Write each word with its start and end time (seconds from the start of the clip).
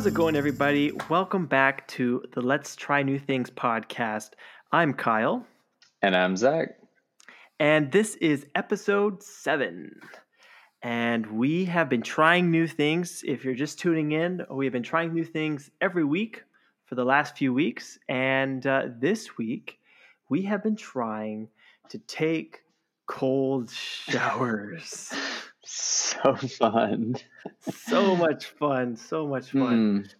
How's 0.00 0.06
it 0.06 0.14
going, 0.14 0.34
everybody? 0.34 0.92
Welcome 1.10 1.44
back 1.44 1.86
to 1.88 2.24
the 2.32 2.40
Let's 2.40 2.74
Try 2.74 3.02
New 3.02 3.18
Things 3.18 3.50
podcast. 3.50 4.30
I'm 4.72 4.94
Kyle, 4.94 5.46
And 6.00 6.16
I'm 6.16 6.38
Zach. 6.38 6.70
and 7.58 7.92
this 7.92 8.14
is 8.14 8.46
episode 8.54 9.22
seven. 9.22 10.00
And 10.82 11.26
we 11.26 11.66
have 11.66 11.90
been 11.90 12.00
trying 12.00 12.50
new 12.50 12.66
things. 12.66 13.22
If 13.26 13.44
you're 13.44 13.52
just 13.52 13.78
tuning 13.78 14.12
in, 14.12 14.40
we 14.50 14.64
have 14.64 14.72
been 14.72 14.82
trying 14.82 15.12
new 15.12 15.22
things 15.22 15.70
every 15.82 16.04
week 16.04 16.44
for 16.86 16.94
the 16.94 17.04
last 17.04 17.36
few 17.36 17.52
weeks. 17.52 17.98
And 18.08 18.66
uh, 18.66 18.84
this 18.98 19.36
week, 19.36 19.80
we 20.30 20.40
have 20.44 20.62
been 20.62 20.76
trying 20.76 21.48
to 21.90 21.98
take 21.98 22.60
cold 23.06 23.70
showers. 24.08 25.12
So 25.72 26.34
fun. 26.58 27.14
so 27.86 28.16
much 28.16 28.46
fun. 28.46 28.96
So 28.96 29.26
much 29.26 29.50
fun. 29.52 30.04
Mm. 30.04 30.10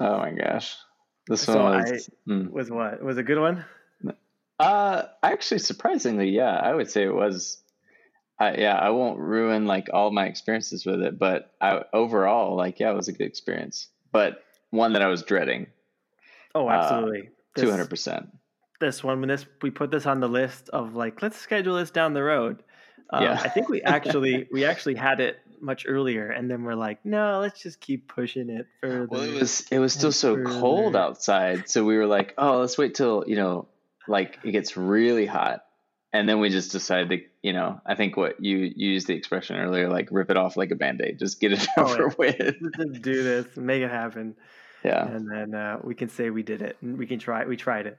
Oh 0.00 0.18
my 0.18 0.32
gosh. 0.32 0.76
This 1.26 1.42
So 1.42 1.62
one 1.62 1.80
was. 1.80 2.10
mm. 2.28 2.50
Was 2.50 2.70
what? 2.70 3.02
Was 3.02 3.16
a 3.16 3.22
good 3.22 3.38
one? 3.40 3.64
Uh, 4.60 5.04
actually, 5.22 5.60
surprisingly, 5.60 6.30
yeah, 6.30 6.56
I 6.56 6.74
would 6.74 6.90
say 6.90 7.04
it 7.04 7.14
was. 7.14 7.62
I 8.38 8.56
yeah, 8.56 8.74
I 8.76 8.90
won't 8.90 9.18
ruin 9.18 9.66
like 9.66 9.88
all 9.92 10.10
my 10.10 10.26
experiences 10.26 10.84
with 10.84 11.00
it, 11.00 11.18
but 11.18 11.54
I, 11.60 11.82
overall, 11.92 12.56
like, 12.56 12.78
yeah, 12.78 12.90
it 12.90 12.94
was 12.96 13.08
a 13.08 13.12
good 13.12 13.26
experience, 13.26 13.88
but 14.12 14.44
one 14.70 14.92
that 14.92 15.02
I 15.02 15.06
was 15.06 15.22
dreading, 15.22 15.68
Oh, 16.54 16.68
Uh, 16.68 16.72
absolutely. 16.72 17.30
Two 17.56 17.70
hundred 17.70 17.88
percent. 17.88 18.28
This 18.80 19.02
one, 19.02 19.20
when 19.20 19.28
this 19.28 19.46
we 19.62 19.70
put 19.70 19.90
this 19.90 20.06
on 20.06 20.20
the 20.20 20.28
list 20.28 20.68
of 20.70 20.94
like, 20.94 21.22
let's 21.22 21.36
schedule 21.38 21.76
this 21.76 21.90
down 21.90 22.12
the 22.14 22.22
road. 22.22 22.62
Um, 23.10 23.22
Yeah. 23.24 23.40
I 23.42 23.48
think 23.48 23.68
we 23.68 23.82
actually 23.82 24.48
we 24.52 24.64
actually 24.64 24.94
had 24.94 25.20
it 25.20 25.38
much 25.60 25.86
earlier, 25.88 26.30
and 26.30 26.50
then 26.50 26.62
we're 26.62 26.74
like, 26.74 27.04
no, 27.04 27.40
let's 27.40 27.60
just 27.62 27.80
keep 27.80 28.08
pushing 28.08 28.50
it 28.50 28.66
further. 28.80 29.06
Well, 29.10 29.22
it 29.22 29.34
was 29.40 29.66
it 29.70 29.78
was 29.78 29.92
still 29.92 30.08
and 30.08 30.14
so 30.14 30.42
cold 30.44 30.94
outside, 30.96 31.68
so 31.68 31.84
we 31.84 31.96
were 31.96 32.06
like, 32.06 32.34
oh, 32.38 32.60
let's 32.60 32.78
wait 32.78 32.94
till 32.94 33.24
you 33.26 33.36
know, 33.36 33.66
like 34.06 34.38
it 34.44 34.52
gets 34.52 34.76
really 34.76 35.26
hot, 35.26 35.64
and 36.12 36.28
then 36.28 36.38
we 36.40 36.48
just 36.48 36.70
decided 36.72 37.08
to, 37.10 37.18
you 37.42 37.52
know, 37.52 37.80
I 37.86 37.94
think 37.94 38.16
what 38.16 38.42
you 38.44 38.58
you 38.58 38.90
used 38.90 39.06
the 39.06 39.14
expression 39.14 39.56
earlier, 39.56 39.88
like 39.88 40.08
rip 40.10 40.30
it 40.30 40.36
off 40.36 40.56
like 40.56 40.70
a 40.70 40.76
band 40.76 41.00
aid, 41.02 41.18
just 41.18 41.40
get 41.40 41.52
it 41.52 41.66
Oh, 41.76 41.92
over 41.92 42.14
with. 42.18 42.36
Just 42.76 43.02
do 43.02 43.22
this, 43.22 43.56
make 43.56 43.82
it 43.82 43.90
happen, 43.90 44.36
Yeah, 44.84 45.06
and 45.06 45.28
then 45.30 45.54
uh, 45.54 45.78
we 45.82 45.94
can 45.94 46.08
say 46.08 46.30
we 46.30 46.42
did 46.42 46.62
it, 46.62 46.76
and 46.82 46.98
we 46.98 47.06
can 47.06 47.18
try. 47.18 47.44
We 47.46 47.56
tried 47.56 47.86
it. 47.86 47.98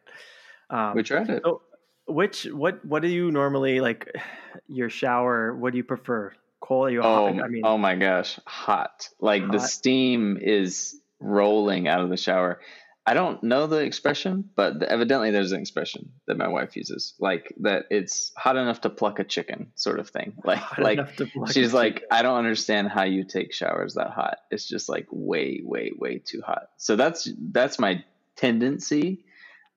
Um, 0.70 0.96
we 0.96 1.04
tried 1.04 1.30
it. 1.30 1.42
So, 1.44 1.62
which 2.10 2.46
what 2.46 2.84
what 2.86 3.02
do 3.02 3.08
you 3.08 3.32
normally 3.32 3.80
like? 3.80 4.12
Your 4.68 4.90
shower? 4.90 5.56
What 5.56 5.72
do 5.72 5.78
you 5.78 5.84
prefer? 5.84 6.34
Cold? 6.60 6.88
Are 6.88 6.92
you 6.92 7.02
Oh, 7.02 7.34
hot? 7.34 7.44
I 7.44 7.48
mean, 7.48 7.62
oh 7.66 7.78
my 7.78 7.96
gosh, 7.96 8.40
hot! 8.46 9.08
Like 9.20 9.50
the 9.52 9.60
steam 9.60 10.38
is 10.42 11.00
rolling 11.20 11.88
out 11.88 12.02
of 12.02 12.10
the 12.10 12.18
shower. 12.18 12.60
I 13.06 13.14
don't 13.16 13.42
know 13.42 13.66
the 13.66 13.78
expression, 13.78 14.50
but 14.56 14.84
evidently 14.84 15.32
there's 15.32 15.52
an 15.52 15.60
expression 15.62 16.12
that 16.28 16.38
my 16.38 16.48
wife 16.48 16.76
uses, 16.76 17.16
like 17.20 17.52
that 17.62 17.86
it's 17.90 18.32
hot 18.38 18.56
enough 18.56 18.82
to 18.82 18.90
pluck 18.92 19.18
a 19.18 19.24
chicken, 19.24 19.72
sort 19.76 20.00
of 20.00 20.10
thing. 20.10 20.34
Like, 20.44 20.60
hot 20.60 20.80
like 20.80 21.00
she's 21.52 21.74
like. 21.74 22.04
I 22.12 22.22
don't 22.22 22.38
understand 22.38 22.90
how 22.90 23.04
you 23.06 23.24
take 23.24 23.52
showers 23.54 23.96
that 23.96 24.12
hot. 24.12 24.38
It's 24.52 24.68
just 24.68 24.90
like 24.90 25.08
way, 25.12 25.62
way, 25.64 25.92
way 25.98 26.20
too 26.20 26.42
hot. 26.46 26.70
So 26.78 26.96
that's 26.96 27.28
that's 27.52 27.80
my 27.80 28.04
tendency. 28.36 29.26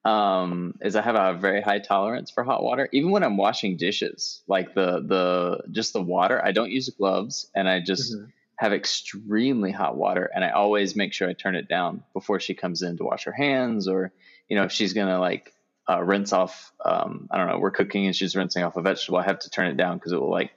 Um, 0.05 0.75
is 0.81 0.97
I 0.97 1.03
have 1.03 1.14
a 1.14 1.39
very 1.39 1.61
high 1.61 1.78
tolerance 1.78 2.31
for 2.31 2.42
hot 2.42 2.62
water. 2.64 2.89
Even 2.92 3.12
when 3.12 3.22
I'm 3.22 3.36
washing 3.36 3.77
dishes, 3.77 4.42
like 4.48 4.75
the 4.75 5.00
the 5.00 5.61
just 5.70 5.92
the 5.92 6.03
water, 6.03 6.44
I 6.44 6.50
don't 6.53 6.70
use 6.70 6.89
gloves, 6.91 7.48
and 7.55 7.69
I 7.69 7.81
just 7.81 8.17
Mhm. 8.17 8.33
have 8.56 8.72
extremely 8.72 9.70
hot 9.70 9.97
water, 9.97 10.28
and 10.34 10.44
I 10.44 10.50
always 10.50 10.97
make 10.97 11.12
sure 11.12 11.28
I 11.28 11.34
turn 11.34 11.55
it 11.55 11.69
down 11.69 12.03
before 12.14 12.41
she 12.41 12.54
comes 12.54 12.82
in 12.82 12.97
to 12.97 13.04
wash 13.04 13.25
her 13.25 13.32
hands, 13.32 13.87
or 13.87 14.12
you 14.49 14.56
know 14.56 14.65
if 14.65 14.72
she's 14.72 14.93
gonna 14.93 15.21
like 15.21 15.53
uh, 15.88 16.03
rinse 16.03 16.32
off. 16.32 16.72
Um, 16.84 17.28
I 17.31 17.38
don't 17.38 17.49
know. 17.49 17.59
We're 17.59 17.71
cooking 17.71 18.06
and 18.06 18.16
she's 18.16 18.34
rinsing 18.34 18.65
off 18.65 18.76
a 18.76 18.82
vegetable. 18.82 19.19
I 19.19 19.25
have 19.25 19.38
to 19.41 19.50
turn 19.50 19.69
it 19.69 19.76
down 19.76 19.99
because 19.99 20.12
it 20.12 20.21
will 20.21 20.31
like 20.31 20.50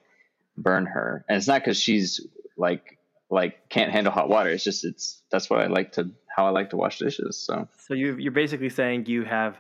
burn 0.58 0.88
her, 0.88 1.24
and 1.30 1.38
it's 1.38 1.48
not 1.48 1.62
because 1.62 1.80
she's 1.80 2.26
like 2.58 2.98
like 3.30 3.70
can't 3.70 3.92
handle 3.92 4.12
hot 4.14 4.30
water. 4.30 4.50
It's 4.50 4.64
just 4.64 4.86
it's 4.86 5.22
that's 5.30 5.50
what 5.52 5.60
I 5.62 5.68
like 5.68 5.94
to 5.94 6.10
how 6.36 6.46
I 6.46 6.50
like 6.50 6.70
to 6.72 6.78
wash 6.78 7.00
dishes. 7.00 7.38
So 7.38 7.68
So 7.78 7.94
you 7.94 8.16
you're 8.18 8.32
basically 8.32 8.70
saying 8.70 9.06
you 9.08 9.24
have 9.24 9.58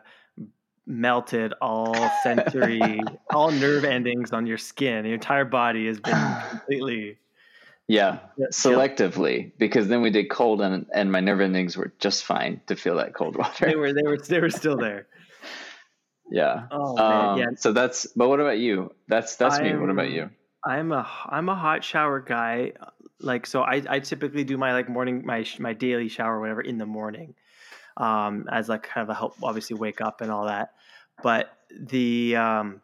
melted 0.85 1.53
all 1.61 1.95
sensory, 2.23 2.99
all 3.33 3.51
nerve 3.51 3.83
endings 3.85 4.31
on 4.33 4.45
your 4.45 4.57
skin. 4.57 5.05
Your 5.05 5.15
entire 5.15 5.45
body 5.45 5.87
has 5.87 5.99
been 5.99 6.15
completely. 6.49 7.17
yeah, 7.87 8.19
selectively 8.51 9.51
because 9.57 9.87
then 9.87 10.01
we 10.01 10.09
did 10.09 10.29
cold 10.29 10.61
and 10.61 10.85
and 10.93 11.11
my 11.11 11.19
nerve 11.21 11.39
endings 11.41 11.77
were 11.77 11.93
just 11.99 12.25
fine 12.25 12.61
to 12.67 12.75
feel 12.75 12.95
that 12.97 13.13
cold 13.13 13.35
water. 13.37 13.65
They 13.67 13.75
were 13.75 13.93
they 13.93 14.03
were 14.03 14.17
they 14.17 14.39
were 14.39 14.49
still 14.49 14.77
there. 14.77 15.07
yeah. 16.31 16.67
Oh 16.71 16.95
man, 16.95 17.29
Um, 17.29 17.39
yeah. 17.39 17.45
So 17.57 17.71
that's. 17.71 18.05
But 18.15 18.29
what 18.29 18.39
about 18.39 18.57
you? 18.57 18.91
That's 19.07 19.35
that's 19.35 19.59
me. 19.59 19.75
What 19.75 19.89
about 19.91 20.09
you? 20.09 20.29
I'm 20.65 20.91
a 20.91 21.07
I'm 21.27 21.49
a 21.49 21.55
hot 21.55 21.83
shower 21.83 22.19
guy. 22.19 22.73
Like 23.19 23.45
so, 23.45 23.61
I, 23.61 23.83
I 23.87 23.99
typically 23.99 24.43
do 24.43 24.57
my 24.57 24.73
like 24.73 24.89
morning 24.89 25.25
my 25.25 25.45
my 25.59 25.73
daily 25.73 26.09
shower 26.09 26.37
or 26.37 26.41
whatever 26.41 26.61
in 26.61 26.77
the 26.77 26.85
morning, 26.85 27.35
um, 27.97 28.47
as 28.51 28.69
like 28.69 28.83
kind 28.83 29.03
of 29.03 29.09
a 29.09 29.15
help 29.17 29.35
obviously 29.43 29.77
wake 29.77 30.01
up 30.01 30.21
and 30.21 30.31
all 30.31 30.47
that. 30.47 30.75
But 31.23 31.57
the 31.71 32.35
um, 32.37 32.81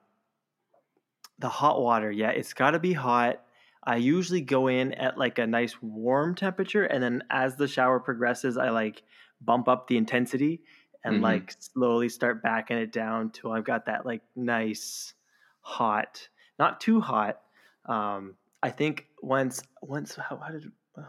the 1.39 1.49
hot 1.49 1.81
water, 1.81 2.11
yeah, 2.11 2.29
it's 2.29 2.53
got 2.53 2.71
to 2.71 2.79
be 2.79 2.93
hot. 2.93 3.43
I 3.83 3.95
usually 3.95 4.41
go 4.41 4.67
in 4.67 4.93
at 4.93 5.17
like 5.17 5.39
a 5.39 5.47
nice 5.47 5.81
warm 5.81 6.35
temperature, 6.35 6.83
and 6.83 7.01
then 7.01 7.23
as 7.29 7.55
the 7.55 7.67
shower 7.67 7.99
progresses, 7.99 8.57
I 8.57 8.69
like 8.69 9.03
bump 9.41 9.67
up 9.67 9.87
the 9.87 9.97
intensity 9.97 10.61
and 11.03 11.19
Mhm. 11.19 11.21
like 11.21 11.55
slowly 11.59 12.09
start 12.09 12.43
backing 12.43 12.77
it 12.77 12.91
down 12.91 13.31
till 13.31 13.51
I've 13.51 13.63
got 13.63 13.85
that 13.87 14.05
like 14.05 14.21
nice 14.35 15.15
hot, 15.61 16.29
not 16.59 16.79
too 16.79 17.01
hot. 17.01 17.41
Um, 17.85 18.35
I 18.63 18.69
think 18.69 19.07
once 19.21 19.61
once 19.81 20.15
how, 20.15 20.37
how 20.37 20.51
did 20.51 20.65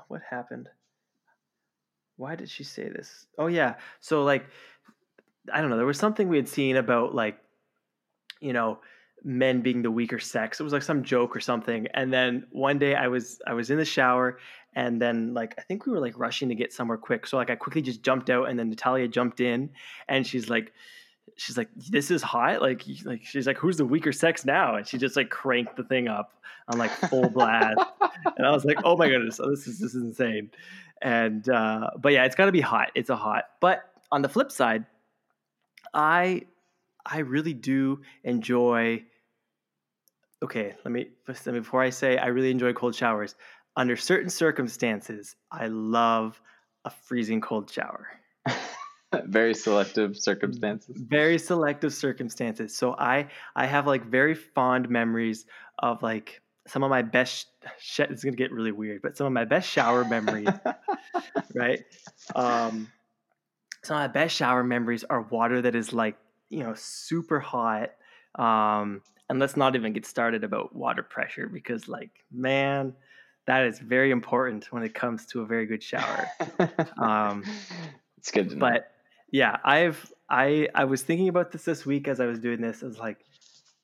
what 0.08 0.22
happened? 0.28 0.68
Why 2.16 2.36
did 2.36 2.48
she 2.48 2.64
say 2.64 2.88
this? 2.88 3.26
Oh 3.38 3.46
yeah, 3.46 3.74
so 4.00 4.22
like 4.22 4.46
I 5.52 5.60
don't 5.60 5.70
know. 5.70 5.76
There 5.76 5.86
was 5.86 5.98
something 5.98 6.28
we 6.28 6.36
had 6.36 6.48
seen 6.48 6.76
about 6.76 7.14
like 7.14 7.38
you 8.40 8.52
know 8.52 8.78
men 9.24 9.60
being 9.60 9.82
the 9.82 9.90
weaker 9.90 10.18
sex. 10.18 10.58
It 10.58 10.64
was 10.64 10.72
like 10.72 10.82
some 10.82 11.04
joke 11.04 11.36
or 11.36 11.40
something. 11.40 11.86
And 11.94 12.12
then 12.12 12.46
one 12.50 12.78
day 12.78 12.94
I 12.94 13.08
was 13.08 13.40
I 13.46 13.54
was 13.54 13.70
in 13.70 13.78
the 13.78 13.84
shower 13.84 14.38
and 14.74 15.00
then 15.00 15.34
like 15.34 15.54
I 15.58 15.62
think 15.62 15.86
we 15.86 15.92
were 15.92 16.00
like 16.00 16.18
rushing 16.18 16.48
to 16.48 16.54
get 16.54 16.72
somewhere 16.72 16.98
quick. 16.98 17.26
So 17.26 17.36
like 17.36 17.50
I 17.50 17.56
quickly 17.56 17.82
just 17.82 18.02
jumped 18.02 18.30
out 18.30 18.48
and 18.48 18.58
then 18.58 18.68
Natalia 18.68 19.08
jumped 19.08 19.40
in 19.40 19.70
and 20.08 20.26
she's 20.26 20.48
like 20.48 20.72
she's 21.42 21.56
like 21.56 21.68
this 21.76 22.10
is 22.10 22.22
hot? 22.22 22.62
Like 22.62 22.82
like 23.04 23.24
she's 23.24 23.46
like 23.46 23.58
who's 23.58 23.76
the 23.76 23.84
weaker 23.84 24.12
sex 24.12 24.44
now? 24.44 24.76
And 24.76 24.86
she 24.86 24.98
just 24.98 25.16
like 25.16 25.30
cranked 25.30 25.76
the 25.76 25.84
thing 25.84 26.08
up 26.08 26.32
on 26.68 26.78
like 26.78 26.90
full 26.92 27.28
blast. 27.28 27.80
And 28.36 28.46
I 28.46 28.52
was 28.52 28.64
like 28.64 28.78
oh 28.84 28.96
my 28.96 29.08
goodness 29.08 29.38
this 29.38 29.66
is 29.66 29.78
this 29.80 29.94
is 29.94 30.02
insane. 30.02 30.50
And 31.02 31.48
uh 31.48 31.90
but 31.98 32.12
yeah 32.12 32.24
it's 32.24 32.36
got 32.36 32.46
to 32.46 32.52
be 32.52 32.60
hot. 32.60 32.90
It's 32.94 33.10
a 33.10 33.16
hot. 33.16 33.44
But 33.60 33.82
on 34.12 34.22
the 34.22 34.28
flip 34.28 34.52
side 34.52 34.84
I 35.92 36.42
I 37.04 37.18
really 37.18 37.54
do 37.54 38.00
enjoy 38.22 39.02
okay 40.42 40.74
let 40.84 40.92
me 40.92 41.08
first- 41.24 41.46
let 41.46 41.52
me- 41.54 41.60
before 41.60 41.82
I 41.82 41.90
say 41.90 42.16
I 42.16 42.26
really 42.26 42.50
enjoy 42.50 42.72
cold 42.72 42.94
showers 42.94 43.34
under 43.76 43.96
certain 43.96 44.30
circumstances 44.30 45.34
I 45.50 45.66
love 45.66 46.40
a 46.84 46.90
freezing 46.90 47.40
cold 47.40 47.70
shower 47.70 48.06
Very 49.26 49.54
selective 49.54 50.16
circumstances. 50.16 50.96
very 50.96 51.38
selective 51.38 51.92
circumstances 51.92 52.76
so 52.76 52.94
i 52.98 53.26
i 53.56 53.66
have 53.66 53.86
like 53.86 54.04
very 54.06 54.34
fond 54.34 54.88
memories 54.88 55.46
of 55.78 56.02
like 56.02 56.40
some 56.66 56.82
of 56.82 56.90
my 56.90 57.02
best 57.02 57.48
sh- 57.78 58.00
it's 58.00 58.24
gonna 58.24 58.36
get 58.36 58.52
really 58.52 58.72
weird 58.72 59.02
but 59.02 59.16
some 59.16 59.26
of 59.26 59.32
my 59.32 59.44
best 59.44 59.68
shower 59.68 60.04
memories 60.04 60.48
right 61.54 61.80
um 62.34 62.90
some 63.82 63.96
of 63.96 64.00
my 64.02 64.06
best 64.08 64.34
shower 64.36 64.62
memories 64.62 65.04
are 65.04 65.22
water 65.22 65.60
that 65.60 65.74
is 65.74 65.92
like 65.92 66.16
you 66.50 66.60
know 66.62 66.74
super 66.74 67.40
hot 67.40 67.90
um 68.38 69.02
and 69.28 69.38
let's 69.38 69.56
not 69.56 69.74
even 69.74 69.92
get 69.92 70.06
started 70.06 70.44
about 70.44 70.74
water 70.74 71.02
pressure 71.02 71.48
because 71.48 71.88
like 71.88 72.10
man 72.30 72.94
that 73.46 73.64
is 73.66 73.78
very 73.80 74.10
important 74.10 74.70
when 74.72 74.82
it 74.84 74.94
comes 74.94 75.26
to 75.26 75.40
a 75.42 75.46
very 75.46 75.66
good 75.66 75.82
shower 75.82 76.26
Um, 76.98 77.44
it's 78.18 78.30
good 78.30 78.50
to 78.50 78.54
know. 78.54 78.60
but 78.60 78.92
yeah 79.32 79.56
i've 79.64 80.12
i 80.30 80.68
i 80.76 80.84
was 80.84 81.02
thinking 81.02 81.28
about 81.28 81.50
this 81.50 81.64
this 81.64 81.84
week 81.84 82.06
as 82.06 82.20
i 82.20 82.26
was 82.26 82.38
doing 82.38 82.60
this. 82.60 82.84
I 82.84 82.86
was 82.86 82.98
like 82.98 83.18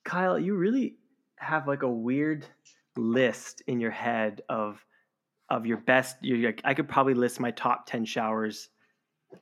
kyle 0.04 0.38
you 0.38 0.54
really 0.54 0.94
have 1.36 1.66
like 1.66 1.82
a 1.82 1.90
weird 1.90 2.46
list 2.96 3.62
in 3.66 3.80
your 3.80 3.90
head 3.90 4.42
of 4.48 4.84
of 5.50 5.66
your 5.66 5.78
best 5.78 6.16
You're 6.20 6.50
like 6.50 6.60
i 6.64 6.74
could 6.74 6.88
probably 6.88 7.14
list 7.14 7.40
my 7.40 7.50
top 7.50 7.86
10 7.86 8.04
showers 8.04 8.68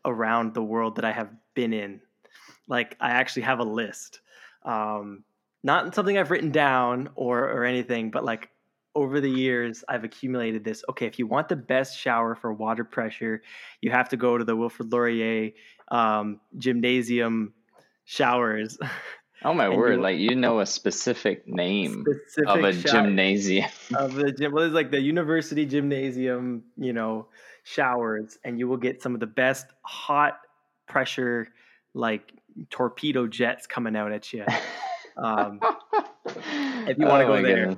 around 0.04 0.54
the 0.54 0.62
world 0.62 0.96
that 0.96 1.04
i 1.04 1.12
have 1.12 1.30
been 1.54 1.72
in. 1.72 2.00
Like 2.68 2.96
i 3.00 3.10
actually 3.10 3.42
have 3.42 3.58
a 3.58 3.64
list. 3.64 4.20
Um 4.64 5.24
not 5.62 5.94
something 5.94 6.16
i've 6.16 6.30
written 6.30 6.52
down 6.52 7.08
or 7.14 7.50
or 7.50 7.64
anything 7.64 8.10
but 8.10 8.24
like 8.24 8.50
over 8.96 9.20
the 9.20 9.30
years 9.30 9.84
I've 9.88 10.04
accumulated 10.04 10.64
this. 10.64 10.82
Okay, 10.88 11.04
if 11.04 11.18
you 11.18 11.26
want 11.26 11.50
the 11.50 11.56
best 11.56 11.98
shower 11.98 12.34
for 12.34 12.52
water 12.54 12.82
pressure, 12.82 13.42
you 13.82 13.90
have 13.90 14.08
to 14.08 14.16
go 14.16 14.38
to 14.38 14.44
the 14.44 14.56
Wilfrid 14.56 14.90
Laurier 14.90 15.52
um, 15.88 16.40
gymnasium 16.56 17.54
showers. 18.04 18.78
Oh 19.44 19.52
my 19.52 19.66
And 19.66 19.76
word! 19.76 19.96
you- 19.96 20.02
Like 20.02 20.18
you 20.18 20.34
know 20.34 20.60
a 20.60 20.66
specific 20.66 21.46
name 21.46 22.04
Specific 22.08 22.48
of 22.48 22.64
a 22.64 22.72
gymnasium. 22.72 23.68
of 23.94 24.14
the 24.14 24.32
gym. 24.32 24.50
Well, 24.50 24.64
it's 24.64 24.74
like 24.74 24.90
the 24.90 25.00
university 25.00 25.66
gymnasium, 25.66 26.64
you 26.78 26.94
know, 26.94 27.26
showers, 27.62 28.38
and 28.44 28.58
you 28.58 28.66
will 28.66 28.78
get 28.78 29.02
some 29.02 29.12
of 29.14 29.20
the 29.20 29.26
best 29.26 29.66
hot 29.82 30.40
pressure, 30.88 31.48
like 31.92 32.32
torpedo 32.70 33.26
jets 33.26 33.66
coming 33.66 33.94
out 33.94 34.10
at 34.10 34.32
you. 34.32 34.44
Um, 35.18 35.60
if 36.86 36.98
you 36.98 37.06
wanna 37.06 37.24
go 37.26 37.40
there. 37.42 37.76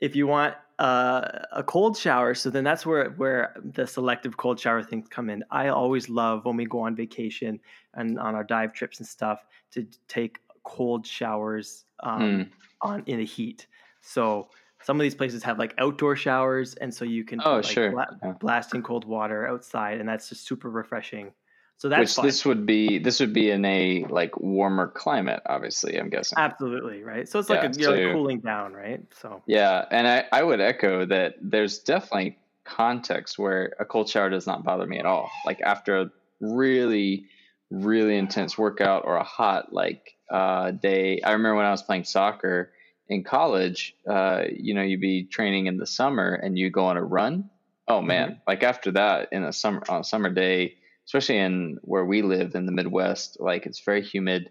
if 0.00 0.14
you 0.14 0.26
want 0.26 0.54
uh, 0.78 1.40
a 1.52 1.62
cold 1.62 1.96
shower, 1.96 2.34
so 2.34 2.50
then 2.50 2.64
that's 2.64 2.86
where 2.86 3.10
where 3.10 3.54
the 3.64 3.86
selective 3.86 4.36
cold 4.36 4.60
shower 4.60 4.82
things 4.82 5.08
come 5.08 5.28
in. 5.30 5.44
I 5.50 5.68
always 5.68 6.08
love 6.08 6.44
when 6.44 6.56
we 6.56 6.66
go 6.66 6.80
on 6.80 6.94
vacation 6.94 7.60
and 7.94 8.18
on 8.18 8.34
our 8.34 8.44
dive 8.44 8.72
trips 8.72 8.98
and 9.00 9.08
stuff 9.08 9.44
to 9.72 9.86
take 10.06 10.38
cold 10.64 11.06
showers 11.06 11.84
um, 12.00 12.20
Mm. 12.22 12.50
on 12.82 13.02
in 13.06 13.18
the 13.18 13.24
heat. 13.24 13.66
So 14.02 14.48
some 14.82 15.00
of 15.00 15.02
these 15.02 15.14
places 15.16 15.42
have 15.42 15.58
like 15.58 15.74
outdoor 15.78 16.14
showers, 16.14 16.74
and 16.74 16.94
so 16.94 17.04
you 17.04 17.24
can 17.24 17.40
Oh, 17.44 17.56
like, 17.56 17.64
sure. 17.64 17.90
bla- 17.90 18.16
Yeah. 18.22 18.32
blasting 18.38 18.82
cold 18.82 19.04
water 19.04 19.48
outside, 19.48 19.98
and 19.98 20.08
that's 20.08 20.28
just 20.28 20.46
super 20.46 20.70
refreshing. 20.70 21.32
So 21.78 21.88
that's 21.88 22.00
Which 22.00 22.14
fun. 22.14 22.26
this 22.26 22.44
would 22.44 22.66
be 22.66 22.98
this 22.98 23.20
would 23.20 23.32
be 23.32 23.50
in 23.50 23.64
a 23.64 24.04
like 24.10 24.38
warmer 24.38 24.88
climate, 24.88 25.42
obviously. 25.46 25.96
I'm 25.96 26.10
guessing. 26.10 26.36
absolutely 26.36 27.02
right. 27.04 27.28
So 27.28 27.38
it's 27.38 27.48
like 27.48 27.62
Yeah, 27.62 27.70
a, 27.70 27.78
you're 27.78 28.06
like 28.06 28.14
cooling 28.14 28.40
down, 28.40 28.72
right? 28.72 29.00
So 29.20 29.42
Yeah, 29.46 29.84
and 29.90 30.06
I, 30.06 30.24
I 30.32 30.42
would 30.42 30.60
echo 30.60 31.06
that 31.06 31.36
there's 31.40 31.78
definitely 31.78 32.36
context 32.64 33.38
where 33.38 33.74
a 33.78 33.84
cold 33.84 34.08
shower 34.08 34.28
does 34.28 34.46
not 34.46 34.64
bother 34.64 34.86
me 34.86 34.98
at 34.98 35.06
all. 35.06 35.30
Like 35.46 35.60
after 35.60 36.00
a 36.00 36.10
really, 36.40 37.26
really 37.70 38.16
intense 38.16 38.56
workout 38.56 39.04
or 39.04 39.16
a 39.16 39.24
hot 39.24 39.72
like 39.72 40.14
uh, 40.30 40.72
day. 40.72 41.20
I 41.22 41.32
remember 41.32 41.56
when 41.56 41.66
I 41.66 41.70
was 41.70 41.82
playing 41.82 42.04
soccer 42.04 42.72
in 43.08 43.24
college, 43.24 43.94
uh, 44.08 44.44
you 44.52 44.74
know, 44.74 44.82
you'd 44.82 45.00
be 45.00 45.24
training 45.24 45.66
in 45.66 45.78
the 45.78 45.86
summer 45.86 46.34
and 46.34 46.58
you 46.58 46.70
go 46.70 46.86
on 46.86 46.96
a 46.96 47.02
run. 47.04 47.50
Oh 47.86 48.02
man, 48.02 48.40
like 48.46 48.62
after 48.62 48.90
that 48.92 49.28
in 49.32 49.44
a 49.44 49.52
summer 49.52 49.82
on 49.88 50.00
a 50.00 50.04
summer 50.04 50.28
day, 50.28 50.74
especially 51.08 51.38
in 51.38 51.78
where 51.80 52.04
we 52.04 52.20
live 52.20 52.54
in 52.54 52.66
the 52.66 52.72
Midwest, 52.72 53.38
like 53.40 53.64
it's 53.64 53.80
very 53.80 54.02
humid. 54.02 54.50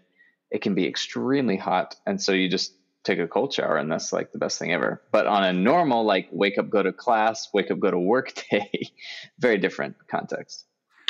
It 0.50 0.60
can 0.60 0.74
be 0.74 0.88
extremely 0.88 1.56
hot. 1.56 1.94
And 2.04 2.20
so 2.20 2.32
you 2.32 2.48
just 2.48 2.74
take 3.04 3.20
a 3.20 3.28
cold 3.28 3.52
shower 3.54 3.76
and 3.76 3.90
that's 3.90 4.12
like 4.12 4.32
the 4.32 4.38
best 4.38 4.58
thing 4.58 4.72
ever. 4.72 5.00
But 5.12 5.28
on 5.28 5.44
a 5.44 5.52
normal, 5.52 6.04
like 6.04 6.28
wake 6.32 6.58
up, 6.58 6.68
go 6.68 6.82
to 6.82 6.92
class, 6.92 7.48
wake 7.54 7.70
up, 7.70 7.78
go 7.78 7.92
to 7.92 7.98
work 7.98 8.32
day, 8.50 8.90
very 9.38 9.58
different 9.58 9.94
context. 10.10 10.64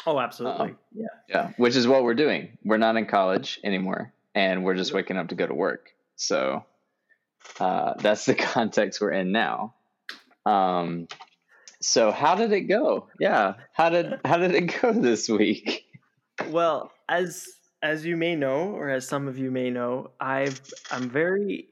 oh, 0.07 0.21
absolutely, 0.21 0.69
Um, 0.71 0.79
yeah. 0.95 1.07
Yeah. 1.29 1.51
Which 1.57 1.77
is 1.77 1.89
what 1.89 2.05
we're 2.05 2.15
doing. 2.15 2.59
We're 2.63 2.77
not 2.77 2.97
in 2.97 3.07
college 3.07 3.59
anymore 3.65 4.13
and 4.35 4.65
we're 4.65 4.77
just 4.77 4.93
waking 4.93 5.17
up 5.17 5.29
to 5.29 5.35
go 5.35 5.47
to 5.47 5.55
work. 5.55 5.93
So 6.17 6.67
uh, 7.59 7.95
that's 7.99 8.27
the 8.27 8.35
context 8.53 9.01
we're 9.01 9.13
in 9.13 9.33
now. 9.33 9.75
Um, 10.45 11.09
so 11.81 12.11
how 12.11 12.35
did 12.35 12.53
it 12.53 12.63
go? 12.63 13.09
Yeah. 13.21 13.55
How 13.73 13.91
did, 13.91 14.21
how 14.25 14.39
did 14.39 14.55
it 14.55 14.81
go 14.81 14.93
this 14.93 15.29
week? 15.29 15.87
Well, 16.51 16.93
as 17.09 17.49
as 17.83 18.05
you 18.05 18.17
may 18.17 18.35
know, 18.35 18.75
or 18.75 18.91
as 18.91 19.07
some 19.07 19.29
of 19.29 19.39
you 19.39 19.51
may 19.51 19.71
know, 19.71 20.11
I've 20.21 20.61
I'm 20.91 21.09
very 21.09 21.69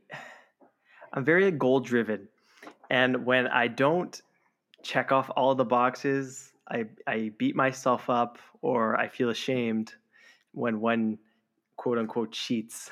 I'm 1.12 1.24
very 1.24 1.50
goal 1.50 1.80
driven, 1.80 2.28
and 2.90 3.24
when 3.26 3.46
I 3.48 3.68
don't 3.68 4.20
check 4.82 5.10
off 5.12 5.30
all 5.36 5.54
the 5.54 5.64
boxes, 5.64 6.52
I 6.68 6.86
I 7.06 7.32
beat 7.38 7.56
myself 7.56 8.08
up 8.08 8.38
or 8.62 8.98
I 8.98 9.08
feel 9.08 9.30
ashamed 9.30 9.94
when 10.52 10.80
one 10.80 11.18
quote 11.76 11.98
unquote 11.98 12.32
cheats. 12.32 12.90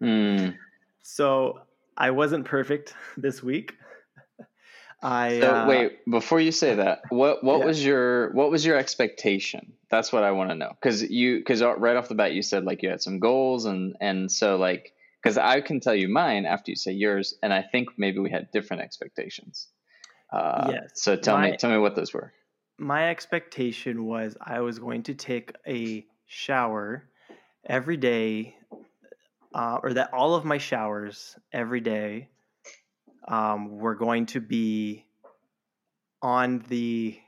Hmm. 0.00 0.50
so 1.02 1.60
I 1.96 2.10
wasn't 2.10 2.44
perfect 2.44 2.94
this 3.16 3.42
week. 3.42 3.74
I 5.02 5.40
So 5.40 5.46
uh, 5.46 5.66
wait, 5.66 6.04
before 6.08 6.40
you 6.40 6.52
say 6.52 6.74
that, 6.76 7.02
what 7.10 7.42
what 7.42 7.58
Yeah. 7.60 7.64
was 7.64 7.84
your 7.84 8.32
what 8.32 8.50
was 8.50 8.64
your 8.64 8.76
expectation? 8.76 9.74
That's 9.90 10.12
what 10.12 10.24
I 10.24 10.30
want 10.32 10.50
to 10.50 10.54
know. 10.56 10.72
Cuz 10.82 11.02
you 11.02 11.42
cuz 11.44 11.62
right 11.62 11.96
off 11.96 12.08
the 12.08 12.14
bat 12.14 12.32
you 12.34 12.42
said 12.42 12.64
like 12.64 12.82
you 12.82 12.90
had 12.90 13.02
some 13.02 13.18
goals 13.18 13.64
and 13.64 13.96
and 14.00 14.30
so 14.30 14.56
like 14.56 14.92
cuz 15.24 15.38
I 15.38 15.60
can 15.60 15.80
tell 15.80 15.94
you 15.94 16.08
mine 16.08 16.44
after 16.46 16.70
you 16.70 16.76
say 16.76 16.92
yours 16.92 17.34
and 17.42 17.52
I 17.52 17.62
think 17.62 17.90
maybe 17.98 18.18
we 18.18 18.30
had 18.30 18.50
different 18.52 18.82
expectations. 18.82 19.68
Uh 20.32 20.72
Yes. 20.72 20.90
so 20.94 21.16
tell 21.16 21.38
me 21.38 21.56
tell 21.56 21.70
me 21.70 21.78
what 21.78 21.96
those 21.96 22.12
were. 22.14 22.32
my 22.78 23.10
expectation 23.10 24.04
was 24.04 24.36
I 24.40 24.60
was 24.60 24.78
going 24.78 25.04
to 25.04 25.14
take 25.14 25.52
a 25.66 26.06
shower 26.26 27.08
every 27.64 27.96
day, 27.96 28.56
uh, 29.54 29.78
or 29.82 29.94
that 29.94 30.12
all 30.12 30.34
of 30.34 30.44
my 30.44 30.58
showers 30.58 31.38
every 31.52 31.80
day 31.80 32.31
um, 33.28 33.78
were 33.78 33.94
going 33.94 34.26
to 34.26 34.40
be 34.40 35.04
on 36.20 36.64
the 36.68 37.18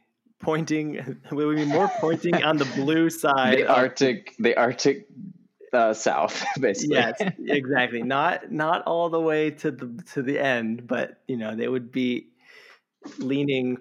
pointing. 0.41 1.21
We 1.33 1.45
would 1.47 1.57
be 1.57 1.65
more 1.65 1.89
pointing 2.01 2.43
on 2.43 2.57
the 2.57 2.65
blue 2.65 3.11
side. 3.25 3.59
The 3.59 3.67
Arctic 3.67 4.35
the 4.39 4.57
Arctic 4.57 5.07
uh, 5.73 5.93
south 5.93 6.45
basically. 6.61 6.97
yes, 6.97 7.21
exactly. 7.49 8.03
Not 8.03 8.51
not 8.53 8.83
all 8.83 9.09
the 9.11 9.21
way 9.21 9.51
to 9.51 9.71
the 9.71 10.03
to 10.13 10.23
the 10.23 10.39
end, 10.39 10.87
but 10.87 11.21
you 11.27 11.37
know 11.37 11.57
they 11.57 11.69
would 11.69 11.91
be 11.91 12.29
leaning. 13.19 13.79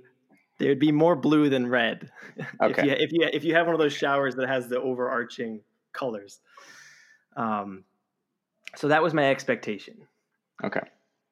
They 0.60 0.70
would 0.70 0.80
be 0.80 0.92
more 0.92 1.16
blue 1.16 1.50
than 1.50 1.68
red. 1.68 2.10
if 2.38 2.48
Okay. 2.62 2.86
you 2.86 2.92
if 2.92 3.12
you 3.12 3.30
if 3.34 3.44
you 3.44 3.56
have 3.56 3.66
one 3.66 3.76
of 3.76 3.80
those 3.80 3.94
showers 3.94 4.36
that 4.36 4.48
has 4.48 4.68
the 4.68 4.80
overarching 4.80 5.62
colors. 5.92 6.40
Um, 7.36 7.84
so 8.76 8.88
that 8.88 9.04
was 9.04 9.14
my 9.14 9.30
expectation. 9.30 10.08
Okay. 10.64 10.82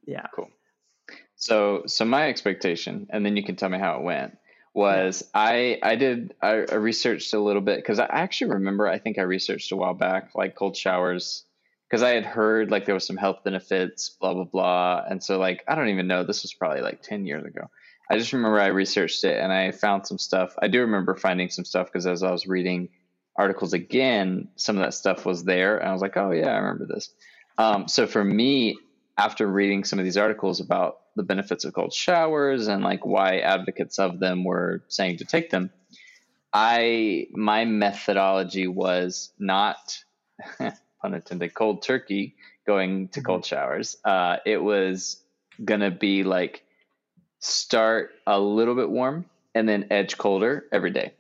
Yeah. 0.06 0.26
So, 1.42 1.84
so 1.88 2.06
my 2.06 2.30
expectation, 2.30 3.08
and 3.10 3.26
then 3.26 3.36
you 3.36 3.44
can 3.44 3.56
tell 3.56 3.68
me 3.70 3.80
how 3.80 3.98
it 3.98 4.04
went, 4.04 4.38
was 4.76 5.24
I 5.34 5.80
I 5.82 5.96
did 5.96 6.36
I, 6.42 6.66
I 6.72 6.76
researched 6.76 7.34
a 7.34 7.40
little 7.40 7.64
bit 7.64 7.78
because 7.78 8.00
I 8.00 8.06
actually 8.06 8.52
remember 8.52 8.88
I 8.88 9.00
think 9.00 9.18
I 9.18 9.24
researched 9.24 9.72
a 9.72 9.76
while 9.76 9.96
back 9.96 10.30
like 10.36 10.56
cold 10.56 10.78
showers 10.78 11.44
because 11.90 12.04
I 12.04 12.12
had 12.12 12.26
heard 12.26 12.70
like 12.70 12.86
there 12.86 12.94
was 12.94 13.08
some 13.08 13.18
health 13.18 13.44
benefits, 13.44 14.12
blah 14.22 14.36
blah 14.36 14.46
blah, 14.46 15.04
and 15.10 15.22
so 15.22 15.40
like 15.40 15.64
I 15.68 15.74
don't 15.74 15.90
even 15.90 16.08
know 16.08 16.24
this 16.24 16.44
was 16.44 16.54
probably 16.54 16.82
like 16.82 17.02
ten 17.02 17.26
years 17.26 17.44
ago. 17.44 17.70
I 18.10 18.20
just 18.20 18.34
remember 18.34 18.60
I 18.60 18.68
researched 18.68 19.24
it 19.24 19.40
and 19.40 19.52
I 19.52 19.72
found 19.72 20.06
some 20.06 20.20
stuff. 20.20 20.54
I 20.62 20.68
do 20.68 20.82
remember 20.82 21.16
finding 21.16 21.50
some 21.50 21.66
stuff 21.66 21.88
because 21.88 22.06
as 22.06 22.22
I 22.22 22.32
was 22.32 22.46
reading 22.46 22.90
articles 23.36 23.74
again, 23.74 24.50
some 24.58 24.78
of 24.78 24.84
that 24.84 24.94
stuff 24.94 25.26
was 25.26 25.44
there, 25.44 25.80
and 25.80 25.90
I 25.90 25.92
was 25.92 26.04
like, 26.04 26.18
oh 26.18 26.32
yeah, 26.32 26.50
I 26.50 26.58
remember 26.60 26.86
this. 26.86 27.10
Um, 27.58 27.88
so 27.88 28.06
for 28.06 28.24
me, 28.24 28.78
after 29.18 29.48
reading 29.48 29.84
some 29.84 30.00
of 30.00 30.06
these 30.06 30.18
articles 30.18 30.60
about 30.60 31.00
the 31.16 31.24
benefits 31.24 31.66
of 31.66 31.74
cold 31.74 31.94
showers 31.94 32.68
and 32.68 32.84
like 32.84 33.06
why 33.06 33.40
advocates 33.40 34.00
of 34.00 34.20
them 34.20 34.44
were 34.44 34.84
saying 34.88 35.18
to 35.18 35.26
take 35.26 35.50
them, 35.50 35.72
I 36.54 37.28
my 37.32 37.66
methodology 37.66 38.68
was 38.68 39.32
not 39.40 39.98
pun 40.58 41.14
intended 41.14 41.54
cold 41.54 41.82
turkey 41.82 42.36
going 42.66 43.10
to 43.10 43.22
cold 43.22 43.46
showers. 43.46 43.98
Uh, 44.04 44.38
it 44.46 44.58
was 44.58 45.22
gonna 45.64 45.92
be 45.92 46.24
like 46.24 46.64
start 47.40 48.12
a 48.28 48.40
little 48.40 48.76
bit 48.76 48.90
warm 48.90 49.26
and 49.54 49.68
then 49.68 49.88
edge 49.92 50.18
colder 50.18 50.66
every 50.72 50.92
day. 50.92 51.14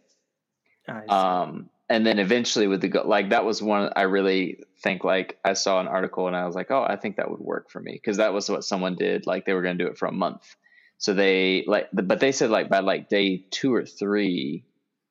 Um 1.09 1.70
and 1.91 2.05
then 2.05 2.19
eventually 2.19 2.67
with 2.67 2.81
the 2.81 3.01
like 3.03 3.29
that 3.29 3.43
was 3.43 3.61
one 3.61 3.91
i 3.97 4.03
really 4.03 4.63
think 4.81 5.03
like 5.03 5.37
i 5.43 5.53
saw 5.53 5.79
an 5.79 5.87
article 5.87 6.27
and 6.27 6.35
i 6.35 6.45
was 6.45 6.55
like 6.55 6.71
oh 6.71 6.83
i 6.87 6.95
think 6.95 7.17
that 7.17 7.29
would 7.29 7.39
work 7.39 7.69
for 7.69 7.81
me. 7.81 7.91
Because 7.93 8.17
that 8.17 8.33
was 8.33 8.49
what 8.49 8.63
someone 8.63 8.95
did 8.95 9.27
like 9.27 9.45
they 9.45 9.53
were 9.53 9.61
going 9.61 9.77
to 9.77 9.83
do 9.83 9.89
it 9.89 9.97
for 9.97 10.07
a 10.07 10.11
month. 10.11 10.55
So 10.97 11.13
they 11.13 11.65
like 11.67 11.89
but 11.91 12.19
they 12.19 12.31
said 12.31 12.49
like 12.49 12.69
by 12.69 12.79
like 12.79 13.09
day 13.09 13.45
two 13.51 13.73
or 13.73 13.85
three 13.85 14.63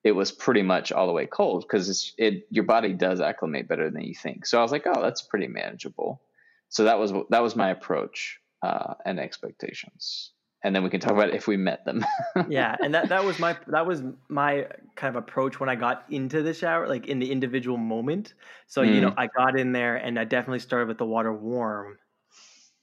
it 0.02 0.12
was 0.12 0.32
pretty 0.32 0.62
much 0.62 0.90
all 0.92 1.06
the 1.06 1.12
way 1.12 1.26
cold 1.26 1.64
because 1.66 2.14
it 2.16 2.46
your 2.50 2.64
body 2.64 2.94
does 2.94 3.20
acclimate 3.20 3.68
better 3.68 3.90
than 3.90 4.02
you 4.02 4.14
think. 4.14 4.46
So 4.46 4.58
i 4.58 4.62
was 4.62 4.72
like 4.72 4.87
oh 4.87 5.02
that's 5.02 5.22
pretty 5.22 5.49
manageable. 5.49 6.22
So 6.70 6.84
that 6.84 6.99
was 6.99 7.12
that 7.28 7.42
was 7.42 7.56
my 7.56 7.70
approach 7.70 8.40
uh, 8.62 8.94
and 9.04 9.20
expectations 9.20 10.32
and 10.62 10.74
then 10.74 10.82
we 10.82 10.90
can 10.90 11.00
talk 11.00 11.12
about 11.12 11.30
if 11.30 11.46
we 11.46 11.56
met 11.56 11.84
them 11.84 12.04
yeah, 12.48 12.76
and 12.82 12.94
that 12.94 13.08
that 13.08 13.24
was 13.24 13.38
my 13.38 13.56
that 13.68 13.86
was 13.86 14.02
my 14.28 14.66
kind 14.96 15.16
of 15.16 15.22
approach 15.22 15.58
when 15.58 15.68
I 15.68 15.74
got 15.74 16.04
into 16.10 16.42
the 16.42 16.54
shower, 16.54 16.86
like 16.88 17.06
in 17.06 17.18
the 17.18 17.30
individual 17.30 17.76
moment. 17.76 18.34
So 18.66 18.82
you 18.82 19.00
know, 19.00 19.10
mm. 19.10 19.14
I 19.16 19.26
got 19.26 19.58
in 19.58 19.72
there 19.72 19.96
and 19.96 20.18
I 20.18 20.24
definitely 20.24 20.58
started 20.60 20.88
with 20.88 20.98
the 20.98 21.06
water 21.06 21.32
warm, 21.32 21.98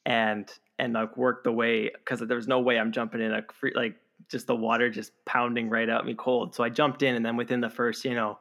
and 0.06 0.52
and 0.80 0.94
like 0.94 1.16
worked 1.18 1.44
the 1.44 1.52
way 1.52 1.90
because 1.90 2.20
there 2.20 2.38
was 2.38 2.48
no 2.48 2.60
way 2.60 2.80
I'm 2.80 2.92
jumping 2.92 3.22
in 3.22 3.32
a 3.34 3.44
free 3.60 3.74
like 3.76 3.96
just 4.30 4.48
the 4.48 4.56
water 4.56 4.90
just 4.90 5.12
pounding 5.26 5.70
right 5.70 5.90
out 5.90 6.06
me 6.06 6.16
cold. 6.16 6.56
So 6.56 6.64
I 6.64 6.70
jumped 6.70 7.04
in 7.04 7.16
and 7.16 7.26
then 7.26 7.38
within 7.38 7.62
the 7.62 7.70
first 7.70 8.04
you 8.06 8.16
know 8.16 8.40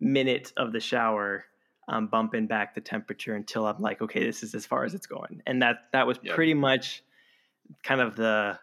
minute 0.00 0.52
of 0.56 0.72
the 0.72 0.80
shower. 0.80 1.44
I'm 1.88 2.06
bumping 2.06 2.46
back 2.46 2.76
the 2.76 2.80
temperature 2.80 3.34
until 3.34 3.66
I'm 3.66 3.82
like, 3.82 4.00
okay, 4.00 4.24
this 4.24 4.44
is 4.44 4.54
as 4.54 4.64
far 4.64 4.84
as 4.84 4.94
it's 4.94 5.06
going, 5.06 5.42
and 5.46 5.62
that 5.62 5.88
that 5.92 6.06
was 6.06 6.18
Yep. 6.22 6.36
pretty 6.36 6.54
much 6.54 7.02
kind 7.82 8.00
of 8.00 8.16
the 8.16 8.58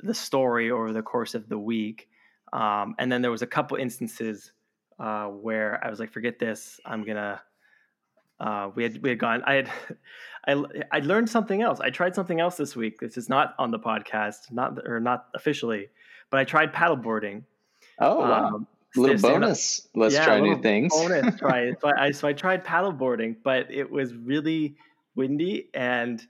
the 0.00 0.14
story 0.14 0.70
over 0.70 0.92
the 0.92 1.02
course 1.02 1.34
of 1.34 1.48
the 1.48 1.58
week. 1.58 2.08
Um, 2.52 2.94
and 2.98 3.10
then 3.10 3.22
there 3.22 3.30
was 3.30 3.42
a 3.42 3.46
couple 3.46 3.76
instances 3.76 4.52
uh, 4.98 5.26
where 5.26 5.84
I 5.84 5.90
was 5.90 5.98
like, 5.98 6.12
forget 6.12 6.38
this. 6.38 6.78
I'm 6.84 7.04
gonna. 7.04 7.42
Uh, 8.38 8.70
we 8.74 8.82
had 8.82 9.02
we 9.02 9.10
had 9.10 9.18
gone. 9.18 9.42
I 9.44 9.54
had 9.54 9.70
I 10.46 10.64
I 10.92 10.98
learned 11.00 11.28
something 11.28 11.62
else. 11.62 11.80
I 11.80 11.90
tried 11.90 12.14
something 12.14 12.40
else 12.40 12.56
this 12.56 12.76
week. 12.76 13.00
This 13.00 13.16
is 13.16 13.28
not 13.28 13.54
on 13.58 13.70
the 13.70 13.78
podcast, 13.78 14.52
not 14.52 14.78
or 14.86 15.00
not 15.00 15.26
officially, 15.34 15.88
but 16.30 16.40
I 16.40 16.44
tried 16.44 16.72
paddleboarding. 16.72 17.44
Oh 17.98 18.20
wow! 18.20 18.46
Um, 18.46 18.66
little 18.96 19.18
bonus. 19.18 19.88
Let's 19.94 20.14
yeah, 20.14 20.24
try 20.24 20.40
new 20.40 20.60
things. 20.60 20.94
bonus. 20.94 21.38
Try 21.38 21.72
so 21.80 21.92
I 21.96 22.10
so 22.12 22.28
I 22.28 22.32
tried 22.32 22.64
paddleboarding, 22.64 23.36
but 23.42 23.72
it 23.72 23.90
was 23.90 24.14
really 24.14 24.76
windy 25.16 25.70
and 25.74 26.24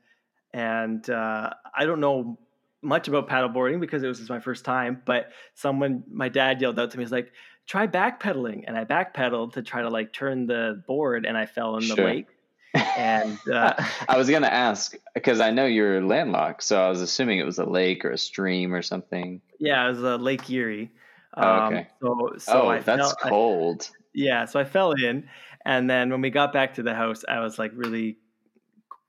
and 0.54 1.10
uh, 1.10 1.50
I 1.76 1.84
don't 1.84 1.98
know 1.98 2.38
much 2.80 3.08
about 3.08 3.28
paddleboarding 3.28 3.80
because 3.80 4.02
it 4.04 4.08
was 4.08 4.30
my 4.30 4.38
first 4.38 4.64
time. 4.64 5.02
But 5.04 5.30
someone, 5.54 6.04
my 6.10 6.28
dad 6.28 6.60
yelled 6.60 6.78
out 6.78 6.92
to 6.92 6.96
me, 6.96 7.02
"He's 7.02 7.12
like, 7.12 7.32
try 7.66 7.88
backpedaling," 7.88 8.64
and 8.66 8.78
I 8.78 8.84
backpedaled 8.84 9.54
to 9.54 9.62
try 9.62 9.82
to 9.82 9.90
like 9.90 10.12
turn 10.12 10.46
the 10.46 10.82
board, 10.86 11.26
and 11.26 11.36
I 11.36 11.46
fell 11.46 11.76
in 11.76 11.82
sure. 11.82 11.96
the 11.96 12.02
lake. 12.04 12.26
and 12.96 13.38
uh, 13.48 13.74
I 14.08 14.16
was 14.16 14.30
gonna 14.30 14.46
ask 14.46 14.94
because 15.12 15.40
I 15.40 15.50
know 15.50 15.66
you're 15.66 16.00
landlocked, 16.00 16.62
so 16.62 16.80
I 16.80 16.88
was 16.88 17.00
assuming 17.00 17.40
it 17.40 17.44
was 17.44 17.58
a 17.58 17.66
lake 17.66 18.04
or 18.04 18.10
a 18.10 18.18
stream 18.18 18.72
or 18.72 18.82
something. 18.82 19.40
Yeah, 19.58 19.84
it 19.86 19.90
was 19.90 20.02
a 20.02 20.16
Lake 20.16 20.48
Erie. 20.50 20.90
Um, 21.34 21.44
oh, 21.44 21.66
okay. 21.66 21.88
So, 22.00 22.32
so 22.38 22.62
oh, 22.62 22.68
I 22.68 22.78
that's 22.78 23.14
fell, 23.14 23.30
cold. 23.30 23.90
I, 23.92 23.96
yeah, 24.12 24.44
so 24.44 24.60
I 24.60 24.64
fell 24.64 24.92
in, 24.92 25.28
and 25.64 25.90
then 25.90 26.10
when 26.10 26.20
we 26.20 26.30
got 26.30 26.52
back 26.52 26.74
to 26.74 26.84
the 26.84 26.94
house, 26.94 27.24
I 27.28 27.40
was 27.40 27.58
like 27.58 27.72
really 27.74 28.18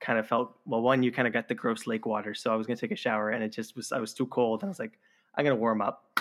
kind 0.00 0.18
of 0.18 0.26
felt 0.26 0.56
well. 0.64 0.82
One, 0.82 1.02
you 1.02 1.12
kind 1.12 1.26
of 1.26 1.34
got 1.34 1.48
the 1.48 1.54
gross 1.54 1.86
lake 1.86 2.06
water, 2.06 2.34
so 2.34 2.52
I 2.52 2.56
was 2.56 2.66
gonna 2.66 2.76
take 2.76 2.92
a 2.92 2.96
shower, 2.96 3.30
and 3.30 3.42
it 3.42 3.50
just 3.50 3.76
was 3.76 3.92
I 3.92 3.98
was 3.98 4.14
too 4.14 4.26
cold, 4.26 4.62
and 4.62 4.68
I 4.68 4.70
was 4.70 4.78
like, 4.78 4.98
I'm 5.34 5.44
gonna 5.44 5.56
warm 5.56 5.80
up. 5.80 6.20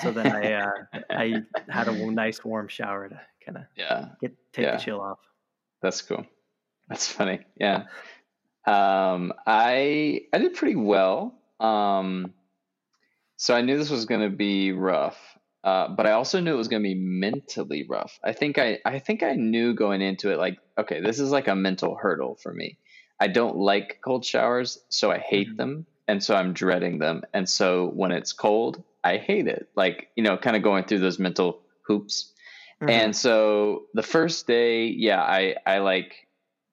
So 0.00 0.10
then 0.12 0.28
I 0.28 0.52
uh, 0.52 0.70
I 1.10 1.42
had 1.68 1.88
a 1.88 2.10
nice 2.10 2.44
warm 2.44 2.68
shower 2.68 3.08
to 3.08 3.20
kind 3.44 3.58
of 3.58 3.64
yeah 3.76 4.08
get 4.20 4.34
take 4.52 4.64
yeah. 4.64 4.76
the 4.76 4.82
chill 4.82 5.00
off. 5.00 5.18
That's 5.82 6.02
cool. 6.02 6.24
That's 6.88 7.06
funny. 7.06 7.40
Yeah. 7.56 7.84
Um, 8.66 9.32
I 9.46 10.22
I 10.32 10.38
did 10.38 10.54
pretty 10.54 10.76
well. 10.76 11.38
Um, 11.60 12.32
so 13.36 13.54
I 13.54 13.62
knew 13.62 13.76
this 13.76 13.90
was 13.90 14.06
going 14.06 14.22
to 14.22 14.34
be 14.34 14.72
rough, 14.72 15.18
uh, 15.62 15.88
but 15.88 16.06
I 16.06 16.12
also 16.12 16.40
knew 16.40 16.54
it 16.54 16.58
was 16.58 16.68
going 16.68 16.82
to 16.82 16.88
be 16.88 16.94
mentally 16.94 17.86
rough. 17.88 18.18
I 18.24 18.32
think 18.32 18.58
I 18.58 18.78
I 18.84 18.98
think 18.98 19.22
I 19.22 19.32
knew 19.32 19.74
going 19.74 20.00
into 20.00 20.32
it 20.32 20.38
like 20.38 20.58
okay, 20.78 21.00
this 21.00 21.20
is 21.20 21.30
like 21.30 21.48
a 21.48 21.54
mental 21.54 21.96
hurdle 21.96 22.38
for 22.42 22.52
me. 22.52 22.78
I 23.24 23.28
don't 23.28 23.56
like 23.56 24.00
cold 24.04 24.22
showers, 24.22 24.78
so 24.90 25.10
I 25.10 25.16
hate 25.16 25.48
mm-hmm. 25.48 25.56
them, 25.56 25.86
and 26.06 26.22
so 26.22 26.36
I'm 26.36 26.52
dreading 26.52 26.98
them. 26.98 27.22
And 27.32 27.48
so 27.48 27.88
when 27.94 28.12
it's 28.12 28.34
cold, 28.34 28.82
I 29.02 29.16
hate 29.16 29.46
it. 29.46 29.70
Like 29.74 30.10
you 30.14 30.22
know, 30.22 30.36
kind 30.36 30.56
of 30.56 30.62
going 30.62 30.84
through 30.84 30.98
those 30.98 31.18
mental 31.18 31.62
hoops. 31.86 32.34
Mm-hmm. 32.82 32.90
And 32.90 33.16
so 33.16 33.84
the 33.94 34.02
first 34.02 34.46
day, 34.46 34.84
yeah, 34.88 35.22
I 35.22 35.56
I 35.64 35.78
like 35.78 36.28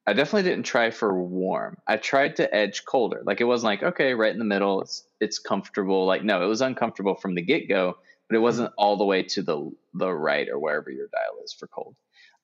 I 0.06 0.12
definitely 0.12 0.50
didn't 0.50 0.66
try 0.66 0.92
for 0.92 1.24
warm. 1.24 1.78
I 1.88 1.96
tried 1.96 2.36
to 2.36 2.54
edge 2.54 2.84
colder. 2.84 3.22
Like 3.26 3.40
it 3.40 3.46
wasn't 3.46 3.68
like 3.68 3.84
okay, 3.84 4.14
right 4.14 4.34
in 4.34 4.40
the 4.40 4.44
middle. 4.44 4.82
It's 4.82 5.06
it's 5.22 5.40
comfortable. 5.40 6.06
Like 6.06 6.26
no, 6.26 6.44
it 6.44 6.48
was 6.48 6.60
uncomfortable 6.60 7.16
from 7.16 7.34
the 7.34 7.42
get 7.42 7.70
go, 7.70 7.96
but 8.28 8.36
it 8.36 8.40
wasn't 8.40 8.72
mm-hmm. 8.72 8.84
all 8.84 8.98
the 8.98 9.06
way 9.06 9.24
to 9.24 9.42
the 9.42 9.72
the 9.94 10.12
right 10.12 10.50
or 10.50 10.60
wherever 10.60 10.92
your 10.92 11.08
dial 11.08 11.42
is 11.46 11.54
for 11.54 11.68
cold. 11.68 11.96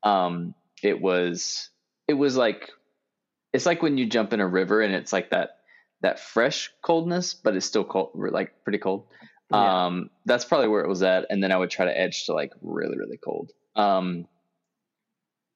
Um, 0.03 0.55
it 0.81 1.01
was 1.01 1.71
it 2.07 2.13
was 2.13 2.37
like 2.37 2.71
it's 3.57 3.65
like 3.65 3.81
when 3.81 3.97
you 3.97 4.05
jump 4.05 4.33
in 4.33 4.39
a 4.39 4.47
river 4.47 4.81
and 4.81 4.93
it's 4.93 5.11
like 5.11 5.31
that 5.31 5.57
that 6.01 6.19
fresh 6.19 6.71
coldness, 6.83 7.33
but 7.33 7.55
it's 7.55 7.65
still 7.65 7.83
cold, 7.83 8.11
like 8.13 8.63
pretty 8.63 8.77
cold. 8.77 9.07
Yeah. 9.51 9.85
Um, 9.85 10.11
that's 10.25 10.45
probably 10.45 10.67
where 10.67 10.83
it 10.83 10.87
was 10.87 11.01
at, 11.01 11.25
and 11.31 11.41
then 11.41 11.51
I 11.51 11.57
would 11.57 11.71
try 11.71 11.85
to 11.85 11.99
edge 11.99 12.27
to 12.27 12.33
like 12.33 12.53
really 12.61 12.97
really 12.97 13.17
cold. 13.17 13.51
Um, 13.75 14.27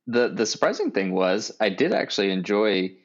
the 0.07 0.29
the 0.29 0.47
surprising 0.47 0.89
thing 0.89 1.13
was 1.13 1.51
I 1.59 1.69
did 1.69 1.93
actually 1.93 2.31
enjoy 2.31 2.95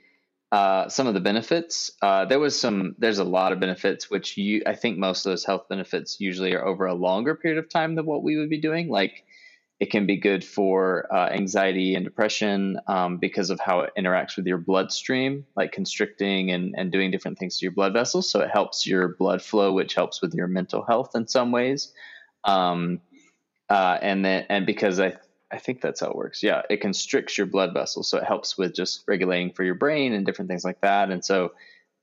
uh, 0.51 0.89
some 0.89 1.07
of 1.07 1.13
the 1.13 1.21
benefits. 1.21 1.91
Uh, 2.01 2.25
there 2.25 2.39
was 2.39 2.59
some. 2.59 2.95
There's 2.97 3.19
a 3.19 3.25
lot 3.25 3.53
of 3.53 3.61
benefits, 3.61 4.11
which 4.11 4.39
you 4.39 4.63
I 4.67 4.77
think 4.77 4.97
most 4.97 5.27
of 5.27 5.33
those 5.33 5.45
health 5.45 5.69
benefits 5.69 6.21
usually 6.21 6.55
are 6.55 6.65
over 6.65 6.87
a 6.87 6.95
longer 6.95 7.35
period 7.35 7.59
of 7.59 7.69
time 7.69 7.97
than 7.97 8.07
what 8.07 8.23
we 8.23 8.39
would 8.39 8.49
be 8.49 8.63
doing. 8.63 8.89
Like 8.89 9.26
it 9.79 9.91
can 9.91 10.07
be 10.07 10.17
good 10.17 10.43
for 10.43 11.07
uh, 11.13 11.29
anxiety 11.29 11.95
and 11.95 12.05
depression 12.05 12.79
um, 12.87 13.19
because 13.19 13.51
of 13.51 13.61
how 13.61 13.81
it 13.81 13.93
interacts 13.99 14.37
with 14.37 14.47
your 14.47 14.57
bloodstream, 14.57 15.45
like 15.55 15.73
constricting 15.73 16.51
and, 16.51 16.75
and 16.79 16.91
doing 16.91 17.11
different 17.11 17.39
things 17.39 17.59
to 17.59 17.67
your 17.67 17.73
blood 17.73 17.93
vessels. 17.93 18.31
So 18.31 18.41
it 18.41 18.51
helps 18.51 18.87
your 18.87 19.09
blood 19.17 19.43
flow, 19.43 19.73
which 19.75 19.95
helps 19.95 20.23
with 20.23 20.33
your 20.33 20.47
mental 20.47 20.83
health 20.83 21.11
in 21.15 21.29
some 21.29 21.53
ways. 21.53 21.93
Um, 22.45 23.01
uh, 23.69 23.99
and 24.01 24.25
then, 24.25 24.47
and 24.49 24.65
because 24.65 24.99
I, 24.99 25.15
I 25.51 25.59
think 25.59 25.83
that's 25.83 26.01
how 26.01 26.09
it 26.09 26.17
works. 26.17 26.43
Yeah, 26.43 26.63
it 26.71 26.81
constricts 26.81 27.37
your 27.37 27.47
blood 27.47 27.75
vessels, 27.75 28.09
so 28.09 28.17
it 28.19 28.25
helps 28.25 28.57
with 28.57 28.75
just 28.75 29.05
regulating 29.07 29.53
for 29.53 29.63
your 29.63 29.75
brain 29.75 30.15
and 30.15 30.25
different 30.25 30.49
things 30.49 30.65
like 30.65 30.81
that. 30.81 31.11
And 31.11 31.25
so, 31.25 31.53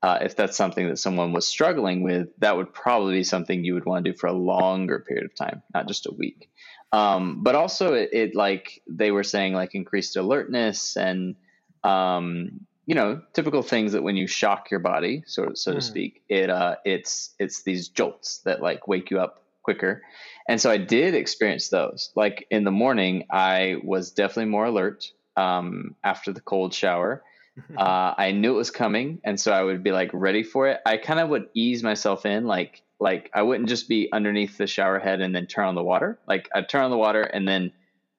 uh, 0.02 0.18
if 0.20 0.36
that's 0.36 0.56
something 0.56 0.88
that 0.88 0.98
someone 0.98 1.32
was 1.32 1.48
struggling 1.48 2.02
with, 2.02 2.28
that 2.36 2.58
would 2.58 2.74
probably 2.74 3.14
be 3.14 3.24
something 3.24 3.64
you 3.64 3.72
would 3.72 3.86
want 3.86 4.04
to 4.04 4.12
do 4.12 4.16
for 4.18 4.26
a 4.26 4.34
longer 4.34 5.00
period 5.00 5.24
of 5.24 5.34
time, 5.34 5.62
not 5.72 5.88
just 5.88 6.04
a 6.04 6.12
week. 6.12 6.50
Um, 6.94 7.42
but 7.42 7.56
also 7.56 7.94
it, 7.94 8.10
it, 8.12 8.34
like 8.36 8.80
they 8.86 9.10
were 9.10 9.24
saying 9.24 9.52
like 9.52 9.74
increased 9.74 10.16
alertness 10.16 10.96
and 10.96 11.34
um, 11.82 12.60
you 12.86 12.94
know 12.94 13.20
typical 13.32 13.62
things 13.62 13.92
that 13.92 14.04
when 14.04 14.14
you 14.14 14.28
shock 14.28 14.70
your 14.70 14.78
body 14.78 15.24
so 15.26 15.54
so 15.54 15.72
mm. 15.72 15.74
to 15.76 15.80
speak 15.80 16.22
it 16.28 16.50
uh, 16.50 16.76
it's 16.84 17.34
it's 17.40 17.62
these 17.62 17.88
jolts 17.88 18.38
that 18.44 18.62
like 18.62 18.86
wake 18.86 19.10
you 19.10 19.18
up 19.18 19.42
quicker. 19.64 20.02
And 20.46 20.60
so 20.60 20.70
I 20.70 20.76
did 20.76 21.14
experience 21.14 21.68
those. 21.68 22.10
Like 22.14 22.46
in 22.50 22.62
the 22.62 22.70
morning 22.70 23.24
I 23.28 23.76
was 23.82 24.12
definitely 24.12 24.50
more 24.50 24.66
alert 24.66 25.10
um, 25.36 25.96
after 26.04 26.32
the 26.32 26.40
cold 26.40 26.72
shower. 26.72 27.24
Uh, 27.78 28.12
I 28.18 28.32
knew 28.32 28.54
it 28.54 28.56
was 28.56 28.72
coming 28.72 29.20
and 29.22 29.38
so 29.38 29.52
I 29.52 29.62
would 29.62 29.84
be 29.84 29.92
like 29.92 30.10
ready 30.12 30.42
for 30.42 30.66
it. 30.66 30.80
I 30.84 30.96
kind 30.96 31.20
of 31.20 31.28
would 31.28 31.46
ease 31.54 31.84
myself 31.84 32.26
in 32.26 32.46
like 32.46 32.82
like 33.00 33.30
I 33.34 33.42
wouldn't 33.42 33.68
just 33.68 33.88
be 33.88 34.08
underneath 34.12 34.56
the 34.56 34.66
shower 34.66 34.98
head 34.98 35.20
and 35.20 35.34
then 35.34 35.46
turn 35.46 35.66
on 35.66 35.74
the 35.74 35.82
water. 35.82 36.18
Like 36.26 36.48
I'd 36.54 36.68
turn 36.68 36.84
on 36.84 36.90
the 36.90 36.96
water 36.96 37.22
and 37.22 37.46
then 37.46 37.72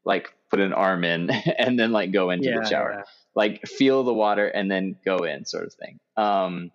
like 0.04 0.34
put 0.50 0.60
an 0.60 0.74
arm 0.74 1.04
in 1.04 1.30
and 1.58 1.80
then 1.80 1.92
like 1.92 2.12
go 2.12 2.30
into 2.30 2.50
yeah, 2.50 2.60
the 2.60 2.70
shower. 2.70 2.94
Yeah. 2.98 3.04
Like 3.36 3.68
feel 3.68 4.04
the 4.04 4.14
water 4.14 4.48
and 4.48 4.70
then 4.70 4.96
go 5.06 5.18
in 5.18 5.46
sort 5.46 5.66
of 5.66 5.74
thing. 5.74 6.00
Um 6.18 6.72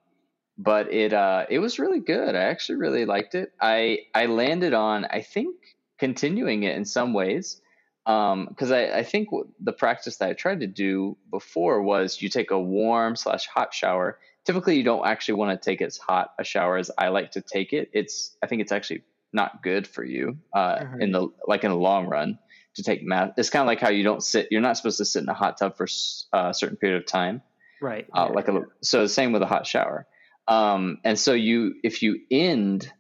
but 0.59 0.93
it 0.93 1.13
uh 1.13 1.47
it 1.49 1.59
was 1.59 1.79
really 1.79 2.01
good. 2.01 2.35
I 2.35 2.43
actually 2.45 2.77
really 2.77 3.05
liked 3.05 3.35
it. 3.35 3.53
I 3.61 4.01
I 4.15 4.27
landed 4.27 4.75
on 4.75 5.05
I 5.05 5.23
think 5.23 5.57
continuing 5.99 6.63
it 6.65 6.77
in 6.77 6.85
some 6.85 7.13
ways. 7.13 7.61
Um, 8.07 8.47
because 8.49 8.73
I, 8.73 8.87
I 8.87 9.03
think 9.05 9.29
the 9.61 9.75
practice 9.75 10.17
that 10.17 10.31
I 10.31 10.33
tried 10.33 10.61
to 10.61 10.67
do 10.67 11.19
before 11.31 11.83
was 11.83 12.21
you 12.21 12.31
take 12.31 12.51
a 12.51 12.59
warm 12.59 13.15
slash 13.15 13.47
hot 13.47 13.75
shower 13.75 14.19
typically 14.51 14.77
you 14.77 14.83
don't 14.83 15.07
actually 15.07 15.35
want 15.35 15.51
to 15.61 15.65
take 15.65 15.81
as 15.81 15.97
hot 15.97 16.33
a 16.39 16.45
shower 16.45 16.77
as 16.77 16.91
I 16.99 17.09
like 17.09 17.33
to 17.33 17.41
take 17.41 17.73
it. 17.73 17.91
It's 17.93 18.37
I 18.43 18.49
think 18.49 18.63
it's 18.63 18.73
actually 18.73 19.05
not 19.33 19.63
good 19.63 19.87
for 19.87 20.05
you 20.05 20.39
uh, 20.53 20.77
mm-hmm. 20.77 21.03
in 21.03 21.13
the 21.13 21.29
like 21.47 21.63
in 21.63 21.71
the 21.71 21.77
long 21.77 22.09
run 22.09 22.39
to 22.75 22.83
take 22.83 23.05
math. 23.05 23.35
It's 23.37 23.51
kind 23.51 23.61
of 23.61 23.69
like 23.69 23.81
how 23.81 23.91
you 23.91 24.03
don't 24.03 24.23
sit. 24.23 24.49
You're 24.51 24.61
not 24.61 24.77
supposed 24.77 24.99
to 24.99 25.05
sit 25.05 25.23
in 25.23 25.29
a 25.29 25.35
hot 25.35 25.59
tub 25.59 25.77
for 25.77 25.87
uh, 26.33 26.49
a 26.51 26.55
certain 26.55 26.77
period 26.77 27.01
of 27.01 27.07
time. 27.07 27.43
Right. 27.81 28.07
Uh, 28.13 28.27
yeah, 28.29 28.35
like 28.35 28.49
a 28.49 28.63
so 28.83 29.03
the 29.03 29.09
same 29.09 29.33
with 29.33 29.43
a 29.43 29.47
hot 29.47 29.67
shower. 29.67 30.07
Um, 30.49 30.99
and 31.05 31.17
so 31.17 31.33
you 31.33 31.75
if 31.85 32.03
you 32.03 32.19
end 32.29 32.93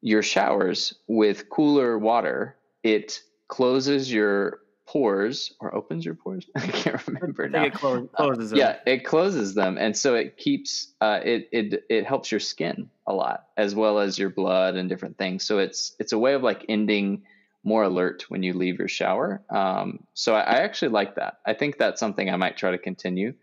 your 0.00 0.22
showers 0.22 0.94
with 1.06 1.48
cooler 1.48 1.96
water, 1.96 2.56
it 2.82 3.20
closes 3.46 4.12
your 4.12 4.58
pores 4.86 5.52
or 5.60 5.74
opens 5.74 6.04
your 6.04 6.14
pores. 6.14 6.46
I 6.56 6.66
can't 6.66 7.06
remember 7.06 7.48
now. 7.48 7.64
It 7.64 7.74
clo- 7.74 8.06
closes 8.06 8.52
uh, 8.52 8.56
yeah, 8.56 8.76
it 8.86 9.04
closes 9.04 9.54
them, 9.54 9.76
and 9.78 9.96
so 9.96 10.14
it 10.14 10.36
keeps 10.36 10.92
uh, 11.00 11.20
it 11.24 11.48
it 11.52 11.84
it 11.90 12.06
helps 12.06 12.30
your 12.30 12.40
skin 12.40 12.88
a 13.06 13.12
lot 13.12 13.48
as 13.56 13.74
well 13.74 13.98
as 13.98 14.18
your 14.18 14.30
blood 14.30 14.76
and 14.76 14.88
different 14.88 15.18
things. 15.18 15.44
So 15.44 15.58
it's 15.58 15.94
it's 15.98 16.12
a 16.12 16.18
way 16.18 16.34
of 16.34 16.42
like 16.42 16.64
ending 16.68 17.22
more 17.64 17.82
alert 17.82 18.26
when 18.28 18.44
you 18.44 18.52
leave 18.52 18.78
your 18.78 18.88
shower. 18.88 19.42
Um, 19.50 20.04
so 20.14 20.34
I, 20.34 20.40
I, 20.40 20.54
actually 20.60 20.90
like 20.90 21.16
that. 21.16 21.38
I 21.44 21.52
think 21.52 21.78
that's 21.78 21.98
something 21.98 22.30
I 22.30 22.36
might 22.36 22.56
try 22.56 22.70
to 22.70 22.78
continue. 22.78 23.34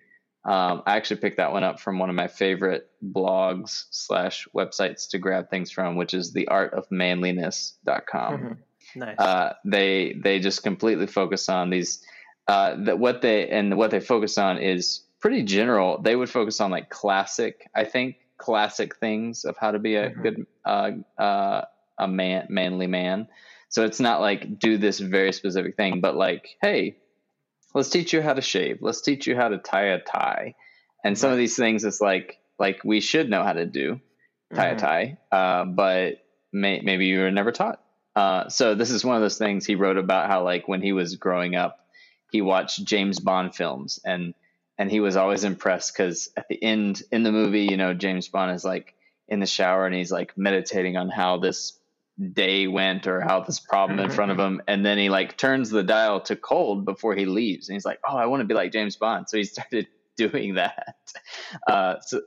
Um, 0.45 0.81
I 0.85 0.95
actually 0.95 1.19
picked 1.19 1.37
that 1.37 1.51
one 1.51 1.65
up 1.65 1.81
from 1.81 1.99
one 1.99 2.09
of 2.09 2.15
my 2.15 2.29
favorite 2.29 2.89
blogs 3.05 3.85
slash 3.91 4.47
websites 4.55 5.09
to 5.09 5.17
grab 5.17 5.49
things 5.49 5.71
from, 5.71 5.97
which 5.97 6.13
is 6.13 6.31
the 6.31 6.47
theartofmanliness.com. 6.49 8.33
Mm-hmm. 8.33 8.53
Nice. 8.95 9.17
Uh, 9.17 9.53
they 9.65 10.15
they 10.23 10.39
just 10.39 10.63
completely 10.63 11.07
focus 11.07 11.49
on 11.49 11.69
these. 11.69 12.03
Uh, 12.47 12.75
that 12.83 12.99
what 12.99 13.21
they 13.21 13.47
and 13.49 13.77
what 13.77 13.91
they 13.91 14.01
focus 14.01 14.37
on 14.37 14.57
is 14.57 15.01
pretty 15.19 15.43
general. 15.43 16.01
They 16.01 16.15
would 16.15 16.29
focus 16.29 16.59
on 16.59 16.71
like 16.71 16.89
classic, 16.89 17.69
I 17.73 17.85
think, 17.85 18.17
classic 18.37 18.97
things 18.97 19.45
of 19.45 19.55
how 19.57 19.71
to 19.71 19.79
be 19.79 19.95
a 19.95 20.09
mm-hmm. 20.09 20.21
good 20.21 20.45
uh, 20.65 20.91
uh, 21.17 21.61
a 21.97 22.07
man, 22.07 22.47
manly 22.49 22.87
man. 22.87 23.27
So 23.69 23.85
it's 23.85 23.99
not 23.99 24.21
like 24.21 24.59
do 24.59 24.77
this 24.77 24.99
very 24.99 25.31
specific 25.31 25.77
thing, 25.77 26.01
but 26.01 26.15
like, 26.15 26.49
hey, 26.61 26.97
let's 27.73 27.89
teach 27.89 28.13
you 28.13 28.21
how 28.21 28.33
to 28.33 28.41
shave. 28.41 28.79
Let's 28.81 29.01
teach 29.01 29.25
you 29.25 29.35
how 29.35 29.47
to 29.47 29.57
tie 29.57 29.93
a 29.93 29.99
tie. 29.99 30.55
And 31.03 31.17
some 31.17 31.29
right. 31.29 31.33
of 31.33 31.39
these 31.39 31.55
things, 31.55 31.83
it's 31.83 32.01
like 32.01 32.37
like 32.59 32.83
we 32.83 32.99
should 32.99 33.29
know 33.29 33.43
how 33.43 33.53
to 33.53 33.65
do 33.65 33.99
tie 34.53 34.67
a 34.67 34.77
tie, 34.77 35.17
uh, 35.31 35.65
but 35.65 36.15
may, 36.51 36.81
maybe 36.81 37.07
you 37.07 37.19
were 37.19 37.31
never 37.31 37.51
taught. 37.51 37.82
Uh, 38.15 38.47
so 38.49 38.75
this 38.75 38.91
is 38.91 39.03
one 39.03 39.15
of 39.15 39.21
those 39.21 39.37
things 39.37 39.65
he 39.65 39.75
wrote 39.75 39.97
about 39.97 40.29
how 40.29 40.43
like 40.43 40.67
when 40.67 40.81
he 40.81 40.93
was 40.93 41.15
growing 41.15 41.55
up, 41.55 41.79
he 42.31 42.41
watched 42.41 42.83
James 42.83 43.19
Bond 43.19 43.55
films 43.55 43.99
and 44.05 44.33
and 44.77 44.89
he 44.89 44.99
was 44.99 45.15
always 45.15 45.43
impressed 45.43 45.93
because 45.95 46.29
at 46.35 46.47
the 46.47 46.61
end 46.61 47.03
in 47.11 47.23
the 47.23 47.31
movie, 47.31 47.63
you 47.63 47.77
know, 47.77 47.93
James 47.93 48.27
Bond 48.27 48.51
is 48.51 48.65
like 48.65 48.95
in 49.27 49.39
the 49.39 49.45
shower 49.45 49.85
and 49.85 49.95
he's 49.95 50.11
like 50.11 50.37
meditating 50.37 50.97
on 50.97 51.09
how 51.09 51.37
this 51.37 51.79
day 52.33 52.67
went 52.67 53.07
or 53.07 53.21
how 53.21 53.41
this 53.41 53.59
problem 53.59 53.99
in 53.99 54.09
front 54.09 54.31
of 54.31 54.37
him 54.37 54.61
and 54.67 54.85
then 54.85 54.99
he 54.99 55.09
like 55.09 55.35
turns 55.35 55.71
the 55.71 55.81
dial 55.81 56.21
to 56.21 56.35
cold 56.35 56.85
before 56.85 57.15
he 57.15 57.25
leaves 57.25 57.67
and 57.67 57.75
he's 57.75 57.85
like 57.85 57.99
oh 58.07 58.15
i 58.15 58.27
want 58.27 58.39
to 58.41 58.45
be 58.45 58.53
like 58.53 58.71
james 58.71 58.95
bond. 58.95 59.27
So 59.27 59.37
he 59.37 59.43
started 59.55 59.87
doing 60.15 60.55
that. 60.55 60.95
Uh, 61.65 61.95
so 62.01 62.21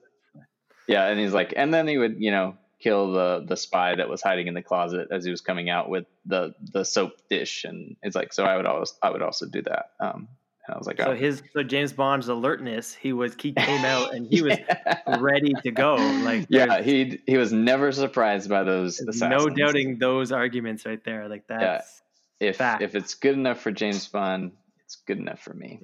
yeah 0.88 1.06
and 1.06 1.20
he's 1.20 1.32
like 1.32 1.54
and 1.56 1.72
then 1.72 1.86
he 1.86 1.98
would 1.98 2.16
you 2.18 2.32
know 2.32 2.56
kill 2.86 3.12
the 3.12 3.44
the 3.48 3.56
spy 3.56 3.96
that 3.96 4.08
was 4.08 4.22
hiding 4.22 4.46
in 4.46 4.54
the 4.54 4.62
closet 4.62 5.08
as 5.10 5.24
he 5.24 5.30
was 5.30 5.40
coming 5.40 5.68
out 5.68 5.88
with 5.88 6.06
the 6.24 6.54
the 6.72 6.84
soap 6.84 7.12
dish 7.28 7.64
and 7.64 7.96
it's 8.02 8.14
like 8.14 8.32
so 8.32 8.44
i 8.44 8.56
would 8.56 8.66
always 8.66 8.94
i 9.02 9.10
would 9.10 9.22
also 9.22 9.44
do 9.46 9.60
that 9.60 9.90
um 9.98 10.28
and 10.66 10.74
I 10.74 10.78
was 10.78 10.86
like, 10.88 10.98
so 10.98 11.12
oh. 11.12 11.14
his 11.14 11.44
so 11.52 11.62
James 11.62 11.92
Bond's 11.92 12.26
alertness, 12.26 12.92
he 12.92 13.12
was 13.12 13.36
he 13.40 13.52
came 13.52 13.84
out 13.84 14.12
and 14.12 14.26
he 14.26 14.42
was 14.42 14.58
yeah. 14.68 15.16
ready 15.20 15.54
to 15.62 15.70
go. 15.70 15.94
Like 15.94 16.46
yeah, 16.48 16.82
he 16.82 17.20
he 17.24 17.36
was 17.36 17.52
never 17.52 17.92
surprised 17.92 18.50
by 18.50 18.64
those. 18.64 18.98
Assassins. 18.98 19.30
No 19.30 19.48
doubting 19.48 20.00
those 20.00 20.32
arguments 20.32 20.84
right 20.84 20.98
there. 21.04 21.28
Like 21.28 21.46
that's 21.46 22.02
yeah. 22.40 22.48
if 22.48 22.56
fact. 22.56 22.82
if 22.82 22.96
it's 22.96 23.14
good 23.14 23.34
enough 23.34 23.60
for 23.60 23.70
James 23.70 24.08
Bond, 24.08 24.50
it's 24.84 24.96
good 24.96 25.18
enough 25.18 25.38
for 25.38 25.54
me. 25.54 25.78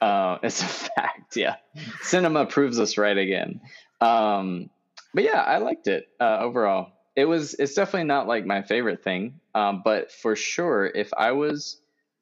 Uh, 0.00 0.38
it's 0.44 0.62
a 0.62 0.64
fact. 0.94 1.36
Yeah, 1.36 1.56
cinema 2.02 2.46
proves 2.46 2.78
us 2.78 2.96
right 2.98 3.18
again. 3.18 3.60
Um, 4.00 4.70
but 5.14 5.24
yeah, 5.24 5.40
I 5.40 5.58
liked 5.58 5.86
it 5.86 6.08
uh, 6.20 6.38
overall. 6.40 6.92
It 7.16 7.24
was 7.24 7.54
it's 7.54 7.74
definitely 7.74 8.06
not 8.06 8.28
like 8.28 8.46
my 8.46 8.62
favorite 8.62 9.02
thing, 9.02 9.40
um, 9.54 9.82
but 9.84 10.12
for 10.12 10.36
sure, 10.36 10.86
if 10.86 11.10
I 11.16 11.32
was 11.32 11.80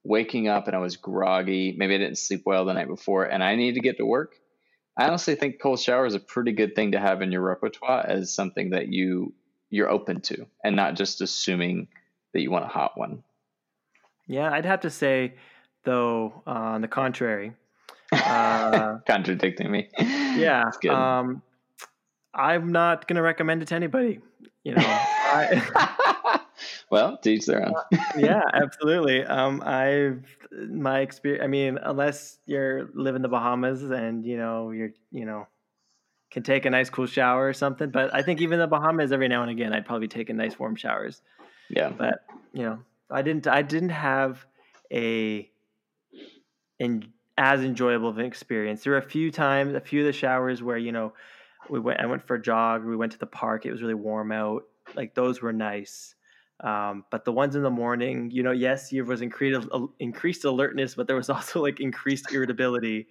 waking 0.09 0.49
up 0.49 0.66
and 0.66 0.75
I 0.75 0.80
was 0.80 0.97
groggy. 0.97 1.75
Maybe 1.76 1.95
I 1.95 1.99
didn't 1.99 2.18
sleep 2.18 2.42
well 2.47 2.64
the 2.64 2.73
night 2.73 2.88
before 2.88 3.25
and 3.25 3.45
I 3.45 3.57
need 3.57 3.75
to 3.75 3.80
get 3.80 3.99
to 3.99 4.07
work. 4.07 4.35
I 4.97 5.07
honestly 5.07 5.37
think 5.37 5.61
cold 5.61 5.80
shower 5.80 6.07
is 6.07 6.14
a 6.14 6.21
pretty 6.21 6.52
good 6.52 6.75
thing 6.75 6.92
to 6.92 6.99
have 6.99 7.23
in 7.23 7.30
your 7.30 7.42
repertoire 7.42 8.04
as 8.04 8.33
something 8.33 8.71
that 8.71 8.88
you 8.88 9.35
you're 9.71 9.90
open 9.90 10.23
to 10.23 10.47
and 10.64 10.75
not 10.75 10.97
just 10.97 11.21
assuming 11.21 11.88
that 12.33 12.40
you 12.40 12.50
want 12.50 12.64
a 12.64 12.68
hot 12.68 12.92
one. 12.97 13.23
Yeah, 14.26 14.50
I'd 14.50 14.64
have 14.64 14.80
to 14.80 14.90
say 14.90 15.35
though 15.85 16.42
uh, 16.47 16.50
on 16.50 16.80
the 16.80 16.88
contrary, 16.88 17.52
uh, 18.12 18.99
contradicting 19.07 19.71
me. 19.71 19.88
Yeah. 19.99 20.64
Um, 20.88 21.42
I'm 22.38 22.71
not 22.71 23.09
going 23.09 23.16
to 23.16 23.23
recommend 23.23 23.62
it 23.62 23.68
to 23.68 23.75
anybody. 23.75 24.21
You 24.64 24.75
know, 24.75 24.85
I, 24.87 26.40
well, 26.90 27.18
teach 27.18 27.47
their 27.47 27.66
own. 27.66 27.75
yeah, 28.16 28.42
absolutely. 28.54 29.25
Um, 29.25 29.62
I've 29.64 30.25
my 30.71 31.00
experience. 31.00 31.45
I 31.45 31.49
mean, 31.49 31.78
unless 31.83 32.38
you're 32.47 32.90
live 32.95 33.16
in 33.16 33.23
the 33.23 33.28
Bahamas 33.28 33.83
and 33.83 34.25
you 34.25 34.37
know 34.37 34.71
you're 34.71 34.90
you 35.11 35.25
know 35.25 35.47
can 36.30 36.42
take 36.42 36.66
a 36.66 36.71
nice 36.71 36.90
cool 36.90 37.07
shower 37.07 37.49
or 37.49 37.52
something. 37.52 37.90
But 37.90 38.14
I 38.14 38.23
think 38.23 38.40
even 38.40 38.59
the 38.59 38.66
Bahamas, 38.66 39.12
every 39.12 39.28
now 39.28 39.42
and 39.42 39.50
again, 39.50 39.73
I'd 39.73 39.87
probably 39.87 40.09
take 40.09 40.30
a 40.30 40.35
nice 40.35 40.59
warm 40.59 40.76
showers. 40.76 41.23
Yeah. 41.71 41.90
But 41.90 42.25
you 42.52 42.62
know, 42.62 42.78
I 43.11 43.23
didn't. 43.23 43.47
I 43.47 43.62
didn't 43.62 43.90
have 43.90 44.47
a 44.92 45.50
in 46.78 47.12
as 47.37 47.62
enjoyable 47.62 48.09
of 48.09 48.18
an 48.18 48.26
experience. 48.26 48.85
There 48.85 48.92
were 48.92 48.99
a 48.99 49.02
few 49.02 49.30
times, 49.30 49.75
a 49.75 49.80
few 49.80 50.00
of 50.00 50.07
the 50.07 50.12
showers 50.12 50.62
where 50.62 50.78
you 50.78 50.92
know 50.92 51.12
we 51.69 51.81
went. 51.81 52.00
I 52.00 52.07
went 52.07 52.27
for 52.27 52.35
a 52.35 52.43
jog. 52.43 52.85
We 52.85 52.97
went 52.97 53.12
to 53.12 53.19
the 53.19 53.27
park. 53.27 53.67
It 53.67 53.73
was 53.73 53.83
really 53.83 53.95
warm 53.95 54.33
out. 54.33 54.65
Like 54.95 55.15
those 55.15 55.43
were 55.43 55.53
nice. 55.53 56.14
Um, 56.61 57.05
but 57.11 57.25
the 57.25 57.31
ones 57.31 57.55
in 57.55 57.62
the 57.62 57.71
morning, 57.71 58.31
you 58.33 58.42
know, 58.42 58.51
yes, 58.51 58.90
there 58.90 59.05
was 59.05 59.23
increased 59.23 59.68
increased 60.01 60.44
alertness, 60.44 60.94
but 60.94 61.07
there 61.07 61.16
was 61.16 61.31
also 61.31 61.62
like 61.62 61.81
increased 61.81 62.33
irritability. 62.33 63.09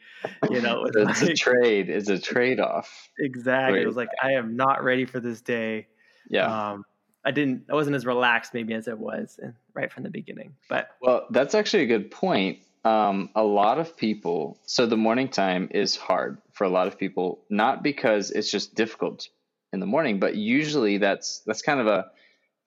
You 0.50 0.62
know, 0.62 0.84
it 0.84 0.96
it's 0.96 1.22
like, 1.22 1.32
a 1.32 1.36
trade. 1.36 1.90
It's 1.90 2.10
a 2.10 2.20
trade 2.20 2.60
off. 2.60 3.10
Exactly. 3.20 3.82
It 3.82 3.88
was 3.88 3.96
like 3.96 4.10
I 4.22 4.34
am 4.34 4.56
not 4.56 4.84
ready 4.84 5.06
for 5.06 5.20
this 5.20 5.42
day. 5.42 5.88
Yeah. 6.30 6.72
Um, 6.72 6.84
I 7.24 7.32
didn't. 7.32 7.66
I 7.70 7.74
wasn't 7.74 7.96
as 7.96 8.06
relaxed 8.06 8.54
maybe 8.54 8.74
as 8.74 8.88
it 8.88 8.98
was 8.98 9.40
right 9.74 9.92
from 9.92 10.04
the 10.04 10.10
beginning. 10.10 10.56
But 10.70 10.90
well, 11.02 11.28
that's 11.30 11.56
actually 11.56 11.84
a 11.84 11.88
good 11.88 12.12
point. 12.12 12.60
Um, 12.84 13.30
a 13.36 13.44
lot 13.44 13.80
of 13.80 13.98
people. 13.98 14.60
So 14.66 14.86
the 14.86 14.98
morning 14.98 15.28
time 15.28 15.68
is 15.72 15.96
hard 15.96 16.38
for 16.58 16.63
a 16.63 16.70
lot 16.70 16.88
of 16.88 16.98
people, 16.98 17.43
not 17.50 17.84
because 17.84 18.32
it's 18.32 18.50
just 18.50 18.74
difficult 18.74 19.28
in 19.72 19.80
the 19.80 19.86
morning, 19.86 20.20
but 20.20 20.36
usually 20.36 20.98
that's 20.98 21.43
that's 21.46 21.62
kind 21.62 21.80
of 21.80 21.88
a 21.88 22.06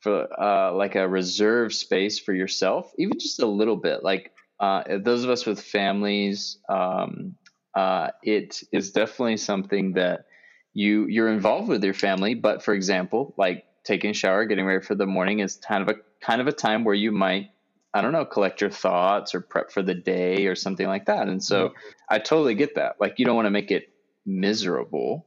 for 0.00 0.28
uh, 0.40 0.72
like 0.72 0.94
a 0.94 1.06
reserve 1.06 1.74
space 1.74 2.18
for 2.18 2.32
yourself, 2.32 2.92
even 2.98 3.18
just 3.18 3.40
a 3.40 3.46
little 3.46 3.76
bit. 3.76 4.02
Like 4.02 4.32
uh, 4.58 4.84
those 5.02 5.24
of 5.24 5.30
us 5.30 5.44
with 5.44 5.60
families, 5.60 6.58
um, 6.68 7.34
uh, 7.74 8.08
it 8.22 8.62
is 8.72 8.92
definitely 8.92 9.36
something 9.36 9.94
that 9.94 10.26
you 10.72 11.06
you're 11.06 11.28
involved 11.28 11.68
with 11.68 11.84
your 11.84 11.94
family. 11.94 12.34
But 12.34 12.62
for 12.62 12.72
example, 12.74 13.34
like 13.36 13.64
taking 13.84 14.10
a 14.10 14.14
shower, 14.14 14.44
getting 14.44 14.66
ready 14.66 14.84
for 14.84 14.94
the 14.94 15.06
morning 15.06 15.40
is 15.40 15.56
kind 15.56 15.82
of 15.82 15.96
a 15.96 15.98
kind 16.24 16.40
of 16.40 16.46
a 16.46 16.52
time 16.52 16.84
where 16.84 16.94
you 16.94 17.12
might 17.12 17.50
I 17.92 18.02
don't 18.02 18.12
know 18.12 18.24
collect 18.24 18.60
your 18.60 18.70
thoughts 18.70 19.34
or 19.34 19.40
prep 19.40 19.72
for 19.72 19.82
the 19.82 19.94
day 19.94 20.46
or 20.46 20.54
something 20.54 20.86
like 20.86 21.06
that. 21.06 21.28
And 21.28 21.42
so 21.42 21.68
mm-hmm. 21.68 21.76
I 22.10 22.18
totally 22.18 22.54
get 22.54 22.74
that. 22.74 22.96
Like 23.00 23.18
you 23.18 23.24
don't 23.24 23.36
want 23.36 23.46
to 23.46 23.50
make 23.50 23.70
it 23.70 23.90
miserable. 24.26 25.26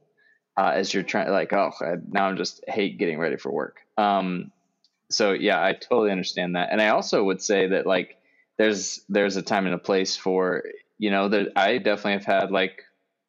Uh, 0.56 0.70
as 0.72 0.94
you're 0.94 1.02
trying 1.02 1.28
like 1.30 1.52
oh 1.52 1.72
I, 1.80 1.94
now 2.08 2.28
i'm 2.28 2.36
just 2.36 2.62
hate 2.68 2.96
getting 2.96 3.18
ready 3.18 3.36
for 3.36 3.50
work 3.50 3.80
um, 3.96 4.52
so 5.10 5.32
yeah, 5.32 5.62
I 5.62 5.72
totally 5.72 6.10
understand 6.10 6.56
that. 6.56 6.68
And 6.70 6.80
I 6.80 6.88
also 6.88 7.24
would 7.24 7.42
say 7.42 7.68
that 7.68 7.86
like 7.86 8.18
there's 8.58 9.00
there's 9.08 9.36
a 9.36 9.42
time 9.42 9.66
and 9.66 9.74
a 9.74 9.78
place 9.78 10.16
for 10.16 10.64
you 10.98 11.10
know 11.10 11.28
that 11.28 11.52
I 11.56 11.78
definitely 11.78 12.12
have 12.12 12.24
had 12.24 12.50
like 12.50 12.82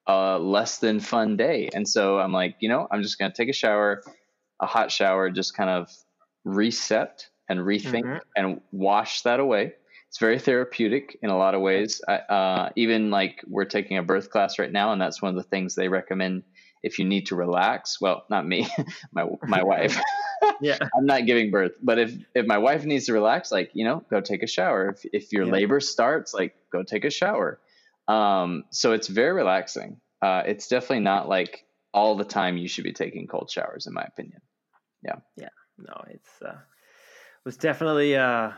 a 0.08 0.38
less 0.40 0.80
than 0.80 1.00
fun 1.00 1.38
day, 1.38 1.70
and 1.74 1.88
so 1.88 2.20
I'm 2.20 2.32
like 2.32 2.56
you 2.60 2.70
know 2.70 2.88
I'm 2.90 3.04
just 3.04 3.20
gonna 3.20 3.34
take 3.34 3.50
a 3.50 3.54
shower, 3.54 4.04
a 4.60 4.66
hot 4.66 4.92
shower, 4.92 5.30
just 5.30 5.56
kind 5.56 5.70
of 5.70 5.90
reset 6.44 7.28
and 7.50 7.60
rethink 7.60 8.04
mm-hmm. 8.04 8.18
and 8.36 8.62
wash 8.72 9.22
that 9.24 9.40
away. 9.40 9.74
It's 10.16 10.20
very 10.22 10.40
therapeutic 10.40 11.18
in 11.22 11.30
a 11.30 11.38
lot 11.38 11.56
of 11.56 11.62
ways. 11.62 12.00
I, 12.08 12.14
uh, 12.14 12.70
even 12.78 13.12
like 13.12 13.44
we're 13.50 13.66
taking 13.66 13.98
a 13.98 14.02
birth 14.02 14.30
class 14.30 14.58
right 14.58 14.72
now, 14.72 14.94
and 14.94 15.02
that's 15.02 15.22
one 15.22 15.28
of 15.32 15.36
the 15.36 15.44
things 15.44 15.76
they 15.76 15.90
recommend 15.90 16.44
if 16.82 17.00
you 17.00 17.04
need 17.04 17.26
to 17.26 17.36
relax. 17.36 18.00
Well, 18.00 18.24
not 18.30 18.48
me, 18.48 18.66
my 19.12 19.26
my 19.44 19.62
wife. 19.72 20.00
yeah. 20.62 20.78
I'm 20.98 21.06
not 21.06 21.26
giving 21.26 21.52
birth. 21.52 21.74
But 21.84 22.00
if 22.00 22.16
if 22.34 22.46
my 22.46 22.60
wife 22.60 22.86
needs 22.86 23.08
to 23.08 23.14
relax, 23.14 23.52
like, 23.52 23.72
you 23.74 23.84
know, 23.84 24.06
go 24.10 24.22
take 24.22 24.42
a 24.42 24.48
shower. 24.48 24.92
If 24.92 25.06
if 25.12 25.34
your 25.34 25.48
yeah. 25.48 25.52
labor 25.52 25.82
starts, 25.82 26.34
like 26.34 26.56
go 26.72 26.82
take 26.82 27.04
a 27.04 27.10
shower. 27.10 27.60
Um, 28.08 28.64
so 28.70 28.94
it's 28.94 29.10
very 29.10 29.34
relaxing. 29.34 30.00
Uh, 30.22 30.44
it's 30.46 30.70
definitely 30.70 31.02
not 31.02 31.28
like 31.28 31.66
all 31.94 32.16
the 32.16 32.24
time 32.24 32.56
you 32.56 32.70
should 32.70 32.86
be 32.86 32.94
taking 32.94 33.28
cold 33.28 33.52
showers, 33.52 33.86
in 33.86 33.94
my 33.94 34.04
opinion. 34.04 34.40
Yeah. 35.04 35.18
Yeah. 35.36 35.50
No, 35.78 36.06
it's 36.08 36.42
uh 36.42 36.56
was 37.44 37.58
definitely 37.58 38.16
uh 38.16 38.52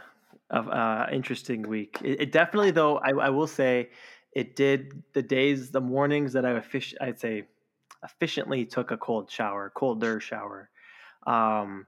a 0.49 0.59
uh, 0.59 1.09
interesting 1.11 1.67
week. 1.67 1.99
It, 2.03 2.21
it 2.21 2.31
definitely 2.31 2.71
though, 2.71 2.97
I, 2.97 3.11
I 3.11 3.29
will 3.29 3.47
say 3.47 3.89
it 4.33 4.55
did 4.55 5.03
the 5.13 5.21
days, 5.21 5.71
the 5.71 5.81
mornings 5.81 6.33
that 6.33 6.45
I 6.45 6.59
fish 6.61 6.93
I'd 7.01 7.19
say 7.19 7.47
efficiently 8.03 8.65
took 8.65 8.91
a 8.91 8.97
cold 8.97 9.29
shower, 9.29 9.71
colder 9.75 10.19
shower 10.19 10.69
um, 11.27 11.85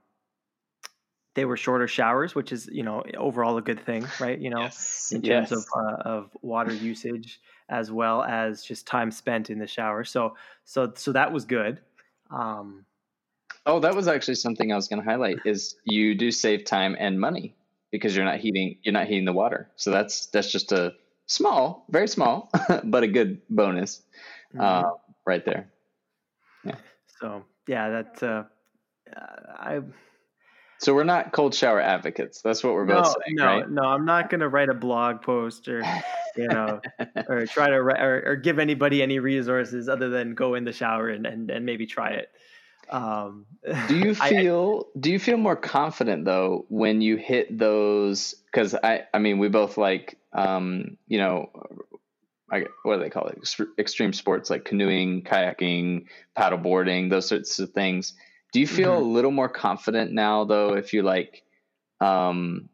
they 1.36 1.46
were 1.46 1.58
shorter 1.58 1.88
showers, 1.88 2.36
which 2.36 2.52
is 2.52 2.70
you 2.72 2.84
know 2.84 3.04
overall 3.18 3.58
a 3.58 3.62
good 3.62 3.80
thing, 3.86 4.06
right? 4.20 4.38
You 4.38 4.50
know, 4.50 4.60
yes. 4.60 5.12
in 5.12 5.22
terms 5.22 5.52
yes. 5.52 5.52
of 5.52 5.66
uh, 5.76 5.96
of 6.04 6.38
water 6.42 6.74
usage 6.74 7.40
as 7.70 7.92
well 7.92 8.24
as 8.24 8.64
just 8.64 8.86
time 8.86 9.12
spent 9.12 9.50
in 9.50 9.58
the 9.58 9.68
shower. 9.68 10.04
So 10.04 10.36
so 10.66 10.92
so 10.96 11.14
that 11.14 11.32
was 11.32 11.46
good. 11.46 11.80
Um, 12.30 12.86
oh, 13.66 13.80
that 13.80 13.96
was 13.96 14.08
actually 14.08 14.36
something 14.36 14.72
I 14.72 14.76
was 14.76 14.88
going 14.88 15.02
to 15.02 15.10
highlight. 15.10 15.38
Is 15.46 15.76
you 15.86 16.14
do 16.14 16.30
save 16.32 16.66
time 16.66 16.96
and 17.00 17.20
money 17.20 17.56
because 17.92 18.16
you're 18.16 18.26
not 18.26 18.40
heating 18.40 18.78
you're 18.84 18.94
not 18.94 19.08
heating 19.08 19.26
the 19.26 19.34
water. 19.34 19.70
So 19.76 19.92
that's 19.92 20.28
that's 20.28 20.52
just 20.52 20.72
a 20.72 20.94
small, 21.28 21.86
very 21.90 22.08
small, 22.08 22.52
but 22.84 23.04
a 23.04 23.08
good 23.08 23.42
bonus 23.50 24.02
mm-hmm. 24.54 24.62
uh, 24.62 24.92
right 25.26 25.46
there. 25.46 25.70
Yeah. 26.66 26.76
So 27.22 27.44
yeah, 27.68 27.90
that. 27.90 28.24
Uh, 28.24 28.44
I. 29.58 29.82
So 30.80 30.94
we're 30.96 31.04
not 31.04 31.34
cold 31.34 31.54
shower 31.54 31.82
advocates. 31.82 32.42
That's 32.42 32.64
what 32.64 32.74
we're 32.74 32.86
no, 32.86 33.02
both 33.02 33.08
saying, 33.08 33.36
no, 33.36 33.46
right? 33.46 33.70
No, 33.70 33.82
I'm 33.82 34.06
not 34.06 34.30
going 34.30 34.40
to 34.40 34.48
write 34.48 34.70
a 34.70 34.74
blog 34.74 35.22
post 35.22 35.68
or, 35.68 35.84
you 36.38 36.48
know, 36.48 36.80
or 37.28 37.46
try 37.48 37.68
to 37.68 37.76
or, 37.76 38.24
or, 38.28 38.36
give 38.38 38.60
anybody 38.60 39.04
any 39.04 39.20
resources 39.20 39.90
other 39.90 40.08
than 40.08 40.36
go 40.36 40.56
in 40.56 40.64
the 40.64 40.72
shower 40.72 41.10
and 41.10 41.26
and, 41.26 41.52
and 41.52 41.66
maybe 41.66 41.86
try 41.86 42.12
it. 42.12 42.32
Um, 42.90 43.46
do 43.88 43.98
you 43.98 44.16
feel 44.16 44.88
I, 44.96 45.00
do 45.00 45.12
you 45.12 45.20
feel 45.20 45.38
more 45.38 45.56
confident 45.56 46.26
though 46.26 46.66
when 46.70 47.02
you 47.02 47.18
hit 47.18 47.58
those? 47.58 48.36
Because 48.46 48.76
I 48.76 49.04
I 49.14 49.20
mean 49.20 49.40
we 49.40 49.48
both 49.48 49.78
like 49.78 50.18
um, 50.34 50.98
you 51.08 51.20
know 51.20 51.50
I, 52.52 52.66
what 52.84 52.98
do 52.98 53.04
they 53.04 53.10
call 53.10 53.28
it? 53.28 53.40
Extreme 53.78 54.14
sports 54.14 54.50
like 54.50 54.66
canoeing, 54.66 55.24
kayaking, 55.24 56.06
paddleboarding, 56.38 57.10
those 57.10 57.28
sorts 57.28 57.60
of 57.60 57.72
things 57.72 58.14
Do 58.52 58.60
you 58.60 58.68
feel 58.68 58.94
mm-hmm. 58.94 59.04
a 59.04 59.14
little 59.14 59.32
more 59.32 59.50
confident 59.50 60.12
now, 60.12 60.46
though, 60.46 60.74
if 60.76 60.94
you 60.94 61.04
like, 61.04 61.44
um, 62.02 62.70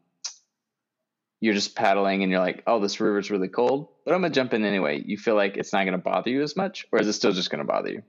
you're 1.40 1.54
just 1.54 1.76
paddling 1.76 2.22
and 2.22 2.32
you're 2.32 2.40
like, 2.40 2.62
oh, 2.66 2.80
this 2.80 3.00
river's 3.00 3.30
really 3.30 3.48
cold, 3.48 3.88
but 4.04 4.14
I'm 4.14 4.22
gonna 4.22 4.32
jump 4.32 4.54
in 4.54 4.64
anyway. 4.64 5.02
You 5.04 5.18
feel 5.18 5.34
like 5.34 5.56
it's 5.58 5.72
not 5.72 5.84
gonna 5.84 5.98
bother 5.98 6.30
you 6.30 6.42
as 6.42 6.56
much, 6.56 6.86
or 6.90 7.00
is 7.00 7.06
it 7.06 7.12
still 7.12 7.32
just 7.32 7.50
gonna 7.50 7.64
bother 7.64 7.90
you? 7.90 8.02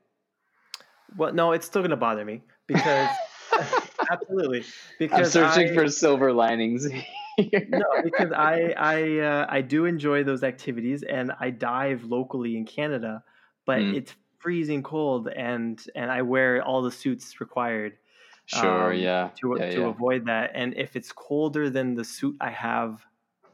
Well, 1.15 1.33
no, 1.33 1.51
it's 1.51 1.65
still 1.65 1.81
gonna 1.81 1.95
bother 1.95 2.25
me 2.25 2.41
because 2.67 3.09
absolutely 4.11 4.63
because 4.99 5.35
I'm 5.35 5.51
searching 5.51 5.71
I, 5.71 5.73
for 5.73 5.87
silver 5.89 6.33
linings. 6.33 6.87
no, 7.37 7.85
because 8.03 8.31
I 8.31 8.73
I 8.77 9.19
uh, 9.19 9.45
I 9.49 9.61
do 9.61 9.85
enjoy 9.85 10.23
those 10.23 10.43
activities 10.43 11.03
and 11.03 11.31
I 11.39 11.51
dive 11.51 12.03
locally 12.03 12.57
in 12.57 12.65
Canada, 12.65 13.23
but 13.65 13.79
mm. 13.79 13.95
it's 13.95 14.13
freezing 14.39 14.83
cold 14.83 15.27
and 15.27 15.83
and 15.95 16.11
I 16.11 16.21
wear 16.21 16.63
all 16.63 16.81
the 16.81 16.91
suits 16.91 17.39
required. 17.39 17.97
Sure, 18.45 18.93
um, 18.93 18.97
yeah. 18.97 19.29
To 19.41 19.57
yeah, 19.59 19.69
to 19.71 19.79
yeah. 19.79 19.87
avoid 19.87 20.25
that, 20.25 20.51
and 20.53 20.73
if 20.77 20.95
it's 20.95 21.11
colder 21.11 21.69
than 21.69 21.95
the 21.95 22.03
suit 22.03 22.35
I 22.39 22.51
have 22.51 23.05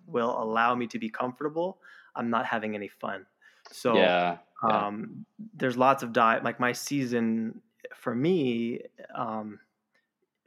will 0.07 0.41
allow 0.41 0.75
me 0.75 0.87
to 0.87 0.99
be 0.99 1.09
comfortable, 1.09 1.79
I'm 2.15 2.29
not 2.29 2.45
having 2.45 2.75
any 2.75 2.89
fun. 2.89 3.25
So 3.71 3.95
yeah, 3.95 4.37
yeah. 4.67 4.87
um, 4.87 5.25
there's 5.55 5.77
lots 5.77 6.03
of 6.03 6.13
dive. 6.13 6.43
Like 6.43 6.59
my 6.59 6.71
season 6.71 7.61
for 7.95 8.15
me 8.15 8.81
um, 9.15 9.59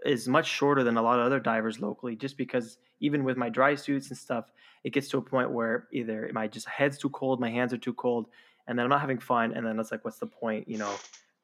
is 0.04 0.28
much 0.28 0.46
shorter 0.46 0.82
than 0.82 0.96
a 0.96 1.02
lot 1.02 1.18
of 1.18 1.26
other 1.26 1.40
divers 1.40 1.80
locally, 1.80 2.16
just 2.16 2.36
because 2.36 2.78
even 3.00 3.24
with 3.24 3.36
my 3.36 3.48
dry 3.48 3.74
suits 3.74 4.08
and 4.08 4.18
stuff, 4.18 4.50
it 4.84 4.90
gets 4.90 5.08
to 5.08 5.18
a 5.18 5.22
point 5.22 5.50
where 5.50 5.88
either 5.92 6.30
my 6.32 6.46
just 6.46 6.68
head's 6.68 6.98
too 6.98 7.10
cold, 7.10 7.40
my 7.40 7.50
hands 7.50 7.72
are 7.72 7.78
too 7.78 7.94
cold, 7.94 8.28
and 8.66 8.78
then 8.78 8.84
I'm 8.84 8.90
not 8.90 9.00
having 9.00 9.18
fun, 9.18 9.52
and 9.52 9.66
then 9.66 9.78
it's 9.78 9.90
like, 9.90 10.04
what's 10.04 10.18
the 10.18 10.26
point? 10.26 10.68
You 10.68 10.78
know, 10.78 10.94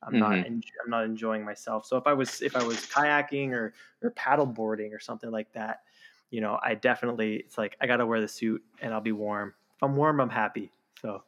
I'm 0.02 0.12
mm-hmm. 0.12 0.20
not 0.20 0.32
en- 0.32 0.62
I'm 0.84 0.90
not 0.90 1.04
enjoying 1.04 1.44
myself. 1.44 1.86
So 1.86 1.96
if 1.96 2.06
I 2.06 2.12
was 2.12 2.42
if 2.42 2.56
I 2.56 2.62
was 2.62 2.78
kayaking 2.86 3.52
or 3.52 3.74
or 4.02 4.10
paddle 4.10 4.46
boarding 4.46 4.92
or 4.92 5.00
something 5.00 5.30
like 5.30 5.52
that, 5.52 5.82
you 6.30 6.40
know, 6.40 6.58
I 6.62 6.74
definitely 6.74 7.36
it's 7.36 7.58
like 7.58 7.76
I 7.80 7.86
got 7.86 7.98
to 7.98 8.06
wear 8.06 8.20
the 8.20 8.28
suit 8.28 8.62
and 8.80 8.92
I'll 8.92 9.00
be 9.00 9.12
warm. 9.12 9.54
If 9.76 9.82
I'm 9.82 9.96
warm, 9.96 10.20
I'm 10.20 10.30
happy. 10.30 10.70
So 11.00 11.22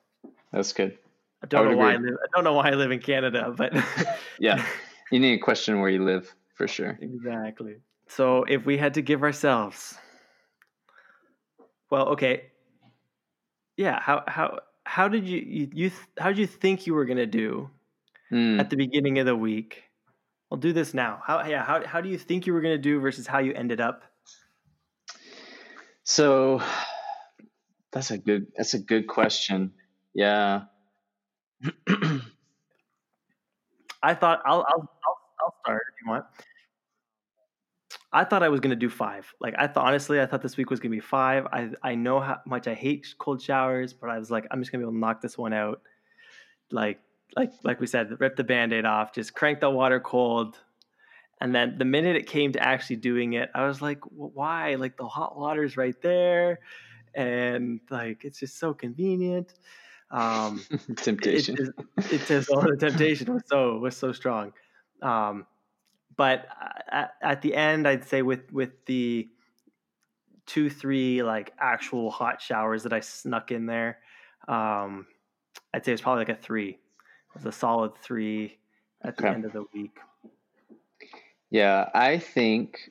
that's 0.52 0.72
good. 0.72 0.98
I 1.44 1.46
don't 1.46 1.68
I 1.68 1.70
know 1.72 1.76
why 1.76 1.92
I 1.92 1.96
live. 1.96 2.14
I 2.14 2.26
don't 2.34 2.44
know 2.44 2.54
why 2.54 2.70
I 2.70 2.74
live 2.74 2.90
in 2.90 3.00
Canada, 3.00 3.52
but 3.56 3.74
yeah, 4.38 4.64
you 5.10 5.20
need 5.20 5.36
to 5.36 5.42
question 5.42 5.80
where 5.80 5.90
you 5.90 6.02
live 6.02 6.34
for 6.54 6.66
sure. 6.66 6.98
Exactly. 7.02 7.76
So 8.08 8.44
if 8.44 8.64
we 8.64 8.78
had 8.78 8.94
to 8.94 9.02
give 9.02 9.22
ourselves, 9.22 9.94
well, 11.90 12.08
okay, 12.08 12.44
yeah. 13.76 14.00
How 14.00 14.24
how 14.26 14.60
how 14.84 15.08
did 15.08 15.28
you 15.28 15.38
you, 15.38 15.70
you 15.72 15.90
how 16.18 16.28
did 16.28 16.38
you 16.38 16.46
think 16.46 16.86
you 16.86 16.94
were 16.94 17.04
gonna 17.04 17.26
do 17.26 17.68
mm. 18.32 18.58
at 18.58 18.70
the 18.70 18.76
beginning 18.76 19.18
of 19.18 19.26
the 19.26 19.36
week? 19.36 19.82
I'll 20.50 20.56
do 20.56 20.72
this 20.72 20.94
now. 20.94 21.20
How 21.26 21.44
yeah 21.46 21.62
how 21.62 21.86
how 21.86 22.00
do 22.00 22.08
you 22.08 22.16
think 22.16 22.46
you 22.46 22.54
were 22.54 22.62
gonna 22.62 22.78
do 22.78 23.00
versus 23.00 23.26
how 23.26 23.40
you 23.40 23.52
ended 23.52 23.82
up? 23.82 24.02
So 26.04 26.62
that's 27.92 28.10
a 28.10 28.16
good 28.16 28.46
that's 28.56 28.72
a 28.72 28.78
good 28.78 29.08
question. 29.08 29.72
Yeah. 30.14 30.62
I 34.02 34.14
thought 34.14 34.42
I'll, 34.44 34.64
I'll 34.68 34.90
I'll 35.06 35.18
I'll 35.40 35.54
start 35.62 35.82
if 35.92 36.04
you 36.04 36.10
want. 36.10 36.24
I 38.12 38.24
thought 38.24 38.42
I 38.42 38.48
was 38.48 38.60
gonna 38.60 38.76
do 38.76 38.88
five. 38.90 39.32
Like 39.40 39.54
I 39.58 39.66
thought 39.66 39.86
honestly, 39.86 40.20
I 40.20 40.26
thought 40.26 40.42
this 40.42 40.56
week 40.56 40.70
was 40.70 40.80
gonna 40.80 40.92
be 40.94 41.00
five. 41.00 41.46
I 41.52 41.70
I 41.82 41.94
know 41.94 42.20
how 42.20 42.38
much 42.46 42.68
I 42.68 42.74
hate 42.74 43.06
cold 43.18 43.42
showers, 43.42 43.92
but 43.92 44.10
I 44.10 44.18
was 44.18 44.30
like, 44.30 44.46
I'm 44.50 44.60
just 44.60 44.70
gonna 44.72 44.82
be 44.82 44.84
able 44.84 44.92
to 44.92 44.98
knock 44.98 45.20
this 45.20 45.36
one 45.38 45.52
out. 45.52 45.82
Like 46.70 47.00
like 47.36 47.52
like 47.64 47.80
we 47.80 47.86
said, 47.86 48.10
rip 48.20 48.36
the 48.36 48.44
band-aid 48.44 48.84
off, 48.84 49.12
just 49.14 49.34
crank 49.34 49.60
the 49.60 49.70
water 49.70 50.00
cold. 50.00 50.58
And 51.40 51.54
then 51.54 51.78
the 51.78 51.84
minute 51.84 52.16
it 52.16 52.26
came 52.28 52.52
to 52.52 52.62
actually 52.62 52.96
doing 52.96 53.34
it, 53.34 53.50
I 53.54 53.66
was 53.66 53.82
like, 53.82 53.98
why? 54.10 54.76
Like 54.76 54.96
the 54.96 55.06
hot 55.08 55.38
water's 55.38 55.76
right 55.76 56.00
there. 56.02 56.60
And 57.14 57.80
like 57.90 58.24
it's 58.24 58.38
just 58.40 58.58
so 58.58 58.74
convenient. 58.74 59.54
Um 60.14 60.64
temptation. 60.96 61.56
It, 61.58 61.68
it, 61.98 62.12
it 62.12 62.26
just 62.26 62.48
all 62.50 62.62
the 62.62 62.76
temptation 62.76 63.32
was 63.32 63.42
so 63.46 63.78
was 63.78 63.96
so 63.96 64.12
strong. 64.12 64.52
Um 65.02 65.46
but 66.16 66.46
at, 66.90 67.14
at 67.22 67.42
the 67.42 67.54
end, 67.54 67.88
I'd 67.88 68.04
say 68.04 68.22
with 68.22 68.52
with 68.52 68.70
the 68.86 69.28
two 70.46 70.70
three 70.70 71.22
like 71.22 71.52
actual 71.58 72.10
hot 72.10 72.40
showers 72.40 72.82
that 72.84 72.92
I 72.92 73.00
snuck 73.00 73.50
in 73.50 73.66
there, 73.66 73.98
um, 74.48 75.06
I'd 75.72 75.84
say 75.84 75.92
it's 75.92 76.02
probably 76.02 76.20
like 76.24 76.38
a 76.38 76.40
three. 76.40 76.70
It 76.70 76.78
was 77.34 77.46
a 77.46 77.52
solid 77.52 77.96
three 77.98 78.58
at 79.02 79.16
the 79.16 79.26
okay. 79.26 79.34
end 79.34 79.44
of 79.44 79.52
the 79.52 79.64
week. 79.74 79.96
Yeah, 81.50 81.88
I 81.94 82.18
think. 82.18 82.90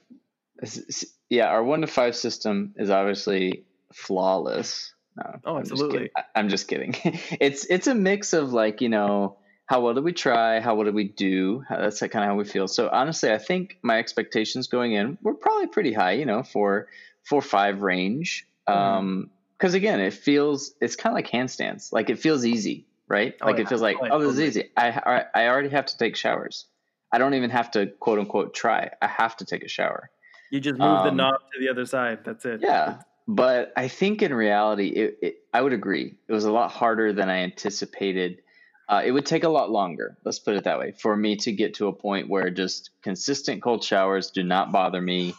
Yeah, 1.29 1.47
our 1.47 1.63
one 1.63 1.81
to 1.81 1.88
five 1.88 2.15
system 2.15 2.73
is 2.77 2.89
obviously 2.89 3.65
flawless. 3.91 4.93
No, 5.15 5.39
oh, 5.45 5.58
absolutely. 5.60 6.10
I'm 6.36 6.49
just 6.49 6.67
kidding. 6.67 6.93
I'm 6.95 6.99
just 6.99 7.04
kidding. 7.04 7.38
it's 7.39 7.65
it's 7.65 7.88
a 7.88 7.95
mix 7.95 8.34
of 8.34 8.54
like 8.54 8.82
you 8.82 8.89
know 8.89 9.38
how 9.65 9.82
well 9.82 9.93
did 9.93 10.04
we 10.04 10.13
try? 10.13 10.60
How 10.60 10.76
well 10.76 10.86
did 10.86 10.95
we 10.95 11.06
do? 11.06 11.63
That's 11.69 11.99
kind 11.99 12.15
of 12.15 12.23
how 12.23 12.36
we 12.36 12.45
feel. 12.45 12.67
So 12.67 12.89
honestly, 12.91 13.32
I 13.32 13.38
think 13.38 13.78
my 13.82 13.99
expectations 13.99 14.67
going 14.67 14.93
in 14.93 15.17
were 15.21 15.36
probably 15.36 15.67
pretty 15.67 15.93
high. 15.93 16.13
You 16.13 16.26
know, 16.26 16.43
for 16.43 16.88
four 17.23 17.41
five 17.41 17.82
range. 17.82 18.47
Mm-hmm. 18.67 18.80
Um, 18.80 19.30
because 19.58 19.76
again, 19.76 20.02
it 20.02 20.13
feels 20.13 20.73
it's 20.82 20.97
kind 20.97 21.13
of 21.13 21.15
like 21.15 21.30
handstands. 21.30 21.93
Like 21.93 22.10
it 22.10 22.19
feels 22.19 22.45
easy, 22.45 22.86
right? 23.08 23.36
Oh, 23.41 23.45
like 23.45 23.58
yeah. 23.58 23.63
it 23.63 23.69
feels 23.69 23.82
like 23.82 23.97
oh, 24.02 24.08
oh 24.12 24.19
this 24.19 24.28
totally. 24.30 24.45
is 24.45 24.58
easy. 24.58 24.69
I 24.76 25.26
I 25.34 25.47
already 25.47 25.69
have 25.69 25.86
to 25.86 25.97
take 25.97 26.17
showers. 26.17 26.65
I 27.13 27.17
don't 27.17 27.36
even 27.36 27.52
have 27.52 27.71
to 27.71 27.88
quote 27.88 28.19
unquote 28.19 28.54
try. 28.54 28.89
I 29.02 29.08
have 29.08 29.38
to 29.38 29.45
take 29.45 29.63
a 29.63 29.69
shower. 29.69 30.10
You 30.52 30.60
just 30.60 30.78
move 30.78 30.88
um, 30.88 31.06
the 31.06 31.12
knob 31.12 31.36
to 31.54 31.60
the 31.60 31.69
other 31.69 31.86
side. 31.86 32.19
That's 32.26 32.45
it. 32.45 32.60
Yeah. 32.62 32.99
But 33.27 33.71
I 33.75 33.88
think 33.88 34.21
in 34.21 34.33
reality, 34.33 34.88
it, 34.89 35.17
it, 35.21 35.36
I 35.53 35.62
would 35.62 35.73
agree. 35.73 36.15
It 36.27 36.33
was 36.33 36.45
a 36.45 36.51
lot 36.51 36.71
harder 36.71 37.13
than 37.13 37.29
I 37.29 37.38
anticipated 37.43 38.39
uh, 38.88 39.01
it 39.05 39.12
would 39.12 39.25
take 39.25 39.43
a 39.43 39.49
lot 39.49 39.71
longer, 39.71 40.17
let's 40.25 40.39
put 40.39 40.55
it 40.55 40.65
that 40.65 40.77
way, 40.77 40.91
for 40.91 41.15
me 41.15 41.38
to 41.38 41.51
get 41.51 41.75
to 41.75 41.88
a 41.88 41.93
point 41.93 42.29
where 42.29 42.49
just 42.49 42.89
consistent 43.01 43.62
cold 43.62 43.83
showers 43.83 44.31
do 44.31 44.43
not 44.43 44.71
bother 44.71 45.01
me. 45.01 45.33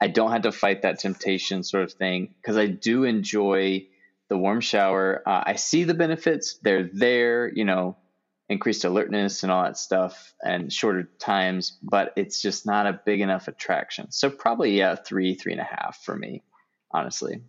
I 0.00 0.08
don't 0.08 0.32
have 0.32 0.42
to 0.42 0.52
fight 0.52 0.82
that 0.82 0.98
temptation 0.98 1.62
sort 1.62 1.84
of 1.84 1.92
thing 1.92 2.34
because 2.40 2.56
I 2.56 2.66
do 2.66 3.04
enjoy 3.04 3.86
the 4.28 4.36
warm 4.36 4.60
shower. 4.60 5.22
Uh, 5.26 5.42
I 5.46 5.56
see 5.56 5.84
the 5.84 5.94
benefits, 5.94 6.58
they're 6.62 6.88
there, 6.92 7.50
you 7.52 7.64
know, 7.64 7.96
increased 8.48 8.84
alertness 8.84 9.42
and 9.42 9.50
all 9.52 9.64
that 9.64 9.78
stuff 9.78 10.34
and 10.42 10.72
shorter 10.72 11.08
times, 11.18 11.78
but 11.82 12.12
it's 12.16 12.42
just 12.42 12.66
not 12.66 12.86
a 12.86 13.00
big 13.04 13.20
enough 13.20 13.48
attraction. 13.48 14.10
So 14.10 14.28
probably, 14.28 14.76
yeah, 14.76 14.94
three, 14.94 15.34
three 15.34 15.52
and 15.52 15.60
a 15.60 15.64
half 15.64 16.02
for 16.04 16.14
me, 16.14 16.42
honestly. 16.90 17.42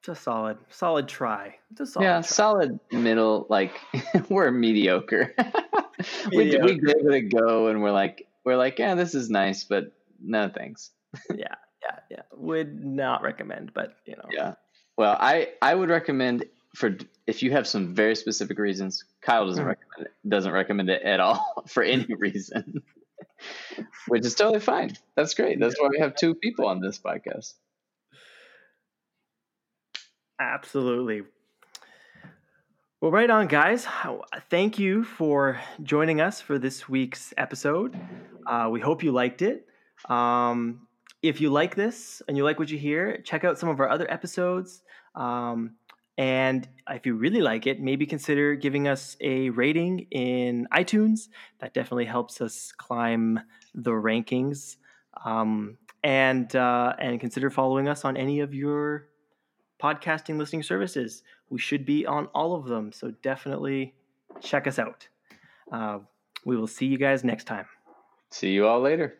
It's 0.00 0.08
a 0.08 0.14
solid, 0.14 0.58
solid 0.70 1.08
try. 1.08 1.56
It's 1.72 1.80
a 1.80 1.86
solid 1.86 2.04
yeah, 2.04 2.12
try. 2.20 2.22
solid 2.22 2.80
middle. 2.92 3.46
Like 3.48 3.72
we're 4.28 4.50
mediocre. 4.50 5.34
mediocre. 6.28 6.64
we, 6.64 6.74
we 6.74 6.80
gave 6.80 7.06
it 7.06 7.14
a 7.14 7.20
go, 7.22 7.66
and 7.66 7.82
we're 7.82 7.92
like, 7.92 8.26
we're 8.44 8.56
like, 8.56 8.78
yeah, 8.78 8.94
this 8.94 9.14
is 9.14 9.28
nice, 9.28 9.64
but 9.64 9.92
no 10.22 10.48
thanks. 10.48 10.90
yeah, 11.34 11.54
yeah, 11.82 11.98
yeah. 12.10 12.22
Would 12.36 12.84
not 12.84 13.22
recommend, 13.22 13.72
but 13.74 13.96
you 14.06 14.16
know. 14.16 14.28
Yeah. 14.30 14.54
Well, 14.96 15.16
I 15.18 15.48
I 15.60 15.74
would 15.74 15.88
recommend 15.88 16.44
for 16.74 16.96
if 17.26 17.42
you 17.42 17.50
have 17.52 17.66
some 17.66 17.94
very 17.94 18.14
specific 18.14 18.58
reasons. 18.58 19.04
Kyle 19.20 19.46
doesn't 19.46 19.64
mm. 19.64 19.68
recommend 19.68 20.06
it. 20.06 20.28
Doesn't 20.28 20.52
recommend 20.52 20.90
it 20.90 21.02
at 21.02 21.18
all 21.18 21.64
for 21.66 21.82
any 21.82 22.06
reason, 22.18 22.82
which 24.06 24.24
is 24.24 24.34
totally 24.36 24.60
fine. 24.60 24.96
That's 25.16 25.34
great. 25.34 25.58
That's 25.58 25.80
why 25.80 25.88
we 25.88 25.98
have 25.98 26.14
two 26.14 26.34
people 26.36 26.66
on 26.66 26.80
this 26.80 26.98
podcast. 26.98 27.54
Absolutely. 30.40 31.22
Well, 33.00 33.10
right 33.10 33.30
on, 33.30 33.46
guys. 33.46 33.86
Thank 34.50 34.78
you 34.78 35.04
for 35.04 35.60
joining 35.82 36.20
us 36.20 36.40
for 36.40 36.58
this 36.58 36.88
week's 36.88 37.32
episode. 37.36 37.98
Uh, 38.46 38.68
we 38.70 38.80
hope 38.80 39.02
you 39.02 39.12
liked 39.12 39.42
it. 39.42 39.66
Um, 40.08 40.86
if 41.22 41.40
you 41.40 41.50
like 41.50 41.74
this 41.74 42.22
and 42.26 42.36
you 42.36 42.44
like 42.44 42.58
what 42.58 42.70
you 42.70 42.78
hear, 42.78 43.18
check 43.22 43.44
out 43.44 43.58
some 43.58 43.68
of 43.68 43.80
our 43.80 43.88
other 43.88 44.10
episodes. 44.10 44.82
Um, 45.14 45.76
and 46.16 46.68
if 46.90 47.06
you 47.06 47.14
really 47.14 47.40
like 47.40 47.66
it, 47.66 47.80
maybe 47.80 48.06
consider 48.06 48.56
giving 48.56 48.88
us 48.88 49.16
a 49.20 49.50
rating 49.50 50.06
in 50.10 50.66
iTunes. 50.72 51.28
That 51.60 51.74
definitely 51.74 52.06
helps 52.06 52.40
us 52.40 52.72
climb 52.76 53.40
the 53.74 53.92
rankings. 53.92 54.76
Um, 55.24 55.78
and 56.04 56.54
uh, 56.54 56.94
and 56.98 57.20
consider 57.20 57.50
following 57.50 57.88
us 57.88 58.04
on 58.04 58.16
any 58.16 58.40
of 58.40 58.54
your 58.54 59.08
podcasting 59.82 60.38
listening 60.38 60.62
services. 60.62 61.22
We 61.50 61.58
should 61.58 61.84
be 61.84 62.06
on 62.06 62.26
all 62.34 62.54
of 62.54 62.66
them. 62.66 62.92
So 62.92 63.12
definitely 63.22 63.94
check 64.40 64.66
us 64.66 64.78
out. 64.78 65.08
Uh, 65.70 66.00
we 66.44 66.56
will 66.56 66.66
see 66.66 66.86
you 66.86 66.98
guys 66.98 67.24
next 67.24 67.44
time. 67.44 67.66
See 68.30 68.50
you 68.50 68.66
all 68.66 68.80
later. 68.80 69.18